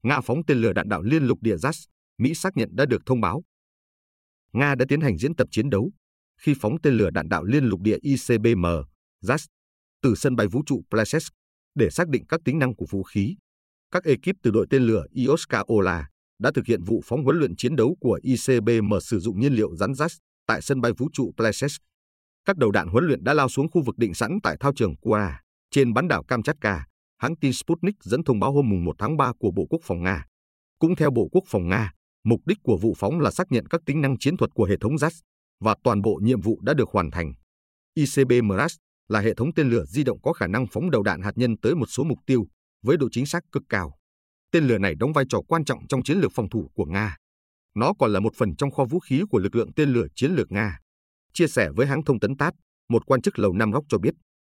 Nga 0.02 0.20
phóng 0.20 0.44
tên 0.46 0.58
lửa 0.58 0.72
đạn 0.72 0.88
đạo 0.88 1.02
liên 1.02 1.22
lục 1.22 1.38
địa 1.42 1.56
JAS, 1.56 1.86
Mỹ 2.18 2.34
xác 2.34 2.56
nhận 2.56 2.68
đã 2.72 2.86
được 2.86 3.02
thông 3.06 3.20
báo. 3.20 3.42
Nga 4.52 4.74
đã 4.74 4.84
tiến 4.88 5.00
hành 5.00 5.18
diễn 5.18 5.36
tập 5.36 5.48
chiến 5.50 5.70
đấu 5.70 5.92
khi 6.40 6.54
phóng 6.60 6.76
tên 6.82 6.94
lửa 6.94 7.10
đạn 7.10 7.28
đạo 7.28 7.44
liên 7.44 7.64
lục 7.64 7.80
địa 7.80 7.98
ICBM, 8.02 8.66
JAS, 9.24 9.46
từ 10.02 10.14
sân 10.14 10.36
bay 10.36 10.46
vũ 10.46 10.62
trụ 10.66 10.82
Plesetsk 10.90 11.34
để 11.74 11.90
xác 11.90 12.08
định 12.08 12.24
các 12.28 12.40
tính 12.44 12.58
năng 12.58 12.76
của 12.76 12.86
vũ 12.90 13.02
khí. 13.02 13.36
Các 13.90 14.04
ekip 14.04 14.36
từ 14.42 14.50
đội 14.50 14.66
tên 14.70 14.82
lửa 14.82 15.04
Ioska 15.10 15.64
Ola 15.72 16.08
đã 16.38 16.50
thực 16.54 16.66
hiện 16.66 16.82
vụ 16.82 17.02
phóng 17.04 17.24
huấn 17.24 17.38
luyện 17.38 17.56
chiến 17.56 17.76
đấu 17.76 17.96
của 18.00 18.20
ICBM 18.22 18.92
sử 19.00 19.20
dụng 19.20 19.40
nhiên 19.40 19.52
liệu 19.52 19.76
rắn 19.76 19.92
JAS 19.92 20.18
tại 20.46 20.62
sân 20.62 20.80
bay 20.80 20.92
vũ 20.98 21.08
trụ 21.12 21.32
Plesetsk. 21.36 21.82
Các 22.44 22.56
đầu 22.56 22.70
đạn 22.70 22.88
huấn 22.88 23.04
luyện 23.04 23.24
đã 23.24 23.34
lao 23.34 23.48
xuống 23.48 23.70
khu 23.70 23.82
vực 23.82 23.98
định 23.98 24.14
sẵn 24.14 24.38
tại 24.42 24.56
thao 24.60 24.72
trường 24.76 24.96
Kua, 24.96 25.30
trên 25.70 25.94
bán 25.94 26.08
đảo 26.08 26.22
Kamchatka, 26.22 26.86
hãng 27.18 27.36
tin 27.36 27.52
Sputnik 27.52 27.94
dẫn 28.02 28.24
thông 28.24 28.40
báo 28.40 28.52
hôm 28.52 28.84
1 28.84 28.92
tháng 28.98 29.16
3 29.16 29.32
của 29.38 29.50
Bộ 29.50 29.66
Quốc 29.70 29.80
phòng 29.84 30.02
Nga. 30.02 30.24
Cũng 30.78 30.96
theo 30.96 31.10
Bộ 31.10 31.28
Quốc 31.32 31.44
phòng 31.46 31.68
Nga, 31.68 31.92
mục 32.24 32.40
đích 32.46 32.58
của 32.62 32.78
vụ 32.82 32.94
phóng 32.98 33.20
là 33.20 33.30
xác 33.30 33.52
nhận 33.52 33.66
các 33.66 33.80
tính 33.86 34.00
năng 34.00 34.18
chiến 34.18 34.36
thuật 34.36 34.50
của 34.54 34.64
hệ 34.64 34.76
thống 34.80 34.96
JAS 34.96 35.20
và 35.60 35.76
toàn 35.84 36.02
bộ 36.02 36.20
nhiệm 36.22 36.40
vụ 36.40 36.60
đã 36.62 36.74
được 36.74 36.88
hoàn 36.92 37.10
thành. 37.10 37.32
ICBMRAS 37.94 38.74
là 39.08 39.20
hệ 39.20 39.34
thống 39.34 39.54
tên 39.54 39.70
lửa 39.70 39.84
di 39.84 40.04
động 40.04 40.20
có 40.22 40.32
khả 40.32 40.46
năng 40.46 40.66
phóng 40.72 40.90
đầu 40.90 41.02
đạn 41.02 41.22
hạt 41.22 41.32
nhân 41.36 41.56
tới 41.62 41.74
một 41.74 41.86
số 41.86 42.04
mục 42.04 42.18
tiêu 42.26 42.46
với 42.82 42.96
độ 42.96 43.08
chính 43.12 43.26
xác 43.26 43.42
cực 43.52 43.62
cao. 43.68 43.92
Tên 44.52 44.64
lửa 44.64 44.78
này 44.78 44.94
đóng 44.94 45.12
vai 45.12 45.24
trò 45.28 45.40
quan 45.48 45.64
trọng 45.64 45.86
trong 45.88 46.02
chiến 46.02 46.18
lược 46.18 46.32
phòng 46.34 46.48
thủ 46.48 46.70
của 46.74 46.84
Nga. 46.84 47.16
Nó 47.76 47.92
còn 47.99 48.12
là 48.12 48.21
một 48.21 48.35
phần 48.35 48.56
trong 48.56 48.71
kho 48.71 48.85
vũ 48.85 49.00
khí 49.00 49.23
của 49.30 49.38
lực 49.38 49.54
lượng 49.54 49.73
tên 49.76 49.88
lửa 49.88 50.06
chiến 50.14 50.33
lược 50.33 50.52
Nga. 50.52 50.78
Chia 51.33 51.47
sẻ 51.47 51.71
với 51.76 51.87
hãng 51.87 52.04
thông 52.04 52.21
tấn 52.21 52.37
TASS, 52.37 52.56
một 52.88 53.06
quan 53.06 53.23
chức 53.23 53.38
Lầu 53.38 53.52
Năm 53.52 53.71
Góc 53.71 53.85
cho 53.88 53.99
biết, 53.99 54.14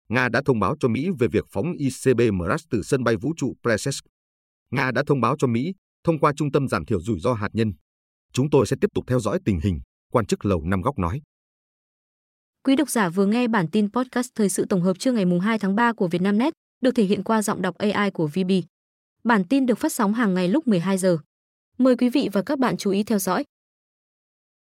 Nga 0.10 0.30
đã 0.30 0.42
thông 0.46 0.60
báo 0.60 0.76
cho 0.80 0.88
Mỹ 0.88 1.10
về 1.20 1.28
việc 1.28 1.46
phóng 1.52 1.74
ICBM 1.78 2.20
ICBMRAS 2.20 2.64
từ 2.70 2.82
sân 2.84 3.04
bay 3.04 3.16
vũ 3.16 3.34
trụ 3.38 3.54
Plesetsk. 3.64 4.06
Nga 4.72 4.92
đã 4.92 5.04
thông 5.08 5.22
báo 5.22 5.36
cho 5.40 5.48
Mỹ 5.48 5.74
thông 6.04 6.20
qua 6.20 6.34
Trung 6.36 6.52
tâm 6.52 6.68
Giảm 6.68 6.86
thiểu 6.86 7.02
rủi 7.02 7.20
ro 7.20 7.34
hạt 7.34 7.50
nhân. 7.54 7.74
Chúng 8.34 8.50
tôi 8.50 8.66
sẽ 8.66 8.76
tiếp 8.82 8.88
tục 8.94 9.04
theo 9.08 9.20
dõi 9.20 9.40
tình 9.46 9.60
hình, 9.64 9.80
quan 10.12 10.26
chức 10.26 10.46
Lầu 10.46 10.64
Năm 10.66 10.82
Góc 10.82 11.00
nói. 11.00 11.22
Quý 12.64 12.76
độc 12.76 12.90
giả 12.90 13.10
vừa 13.10 13.26
nghe 13.26 13.48
bản 13.48 13.68
tin 13.72 13.92
podcast 13.92 14.30
thời 14.36 14.50
sự 14.50 14.66
tổng 14.70 14.82
hợp 14.82 15.00
trưa 15.00 15.12
ngày 15.12 15.26
2 15.42 15.60
tháng 15.60 15.76
3 15.76 15.94
của 15.94 16.08
Vietnamnet, 16.08 16.54
được 16.82 16.92
thể 16.96 17.04
hiện 17.04 17.24
qua 17.24 17.42
giọng 17.42 17.62
đọc 17.62 17.76
AI 17.78 18.12
của 18.12 18.28
VB. 18.28 18.52
Bản 19.24 19.44
tin 19.44 19.66
được 19.66 19.78
phát 19.78 19.94
sóng 19.94 20.14
hàng 20.14 20.34
ngày 20.34 20.48
lúc 20.48 20.68
12 20.68 20.98
giờ. 20.98 21.18
Mời 21.82 21.96
quý 21.96 22.10
vị 22.10 22.30
và 22.34 22.42
các 22.42 22.60
bạn 22.60 22.78
chú 22.78 22.92
ý 22.92 23.04
theo 23.04 23.20
dõi. 23.20 23.44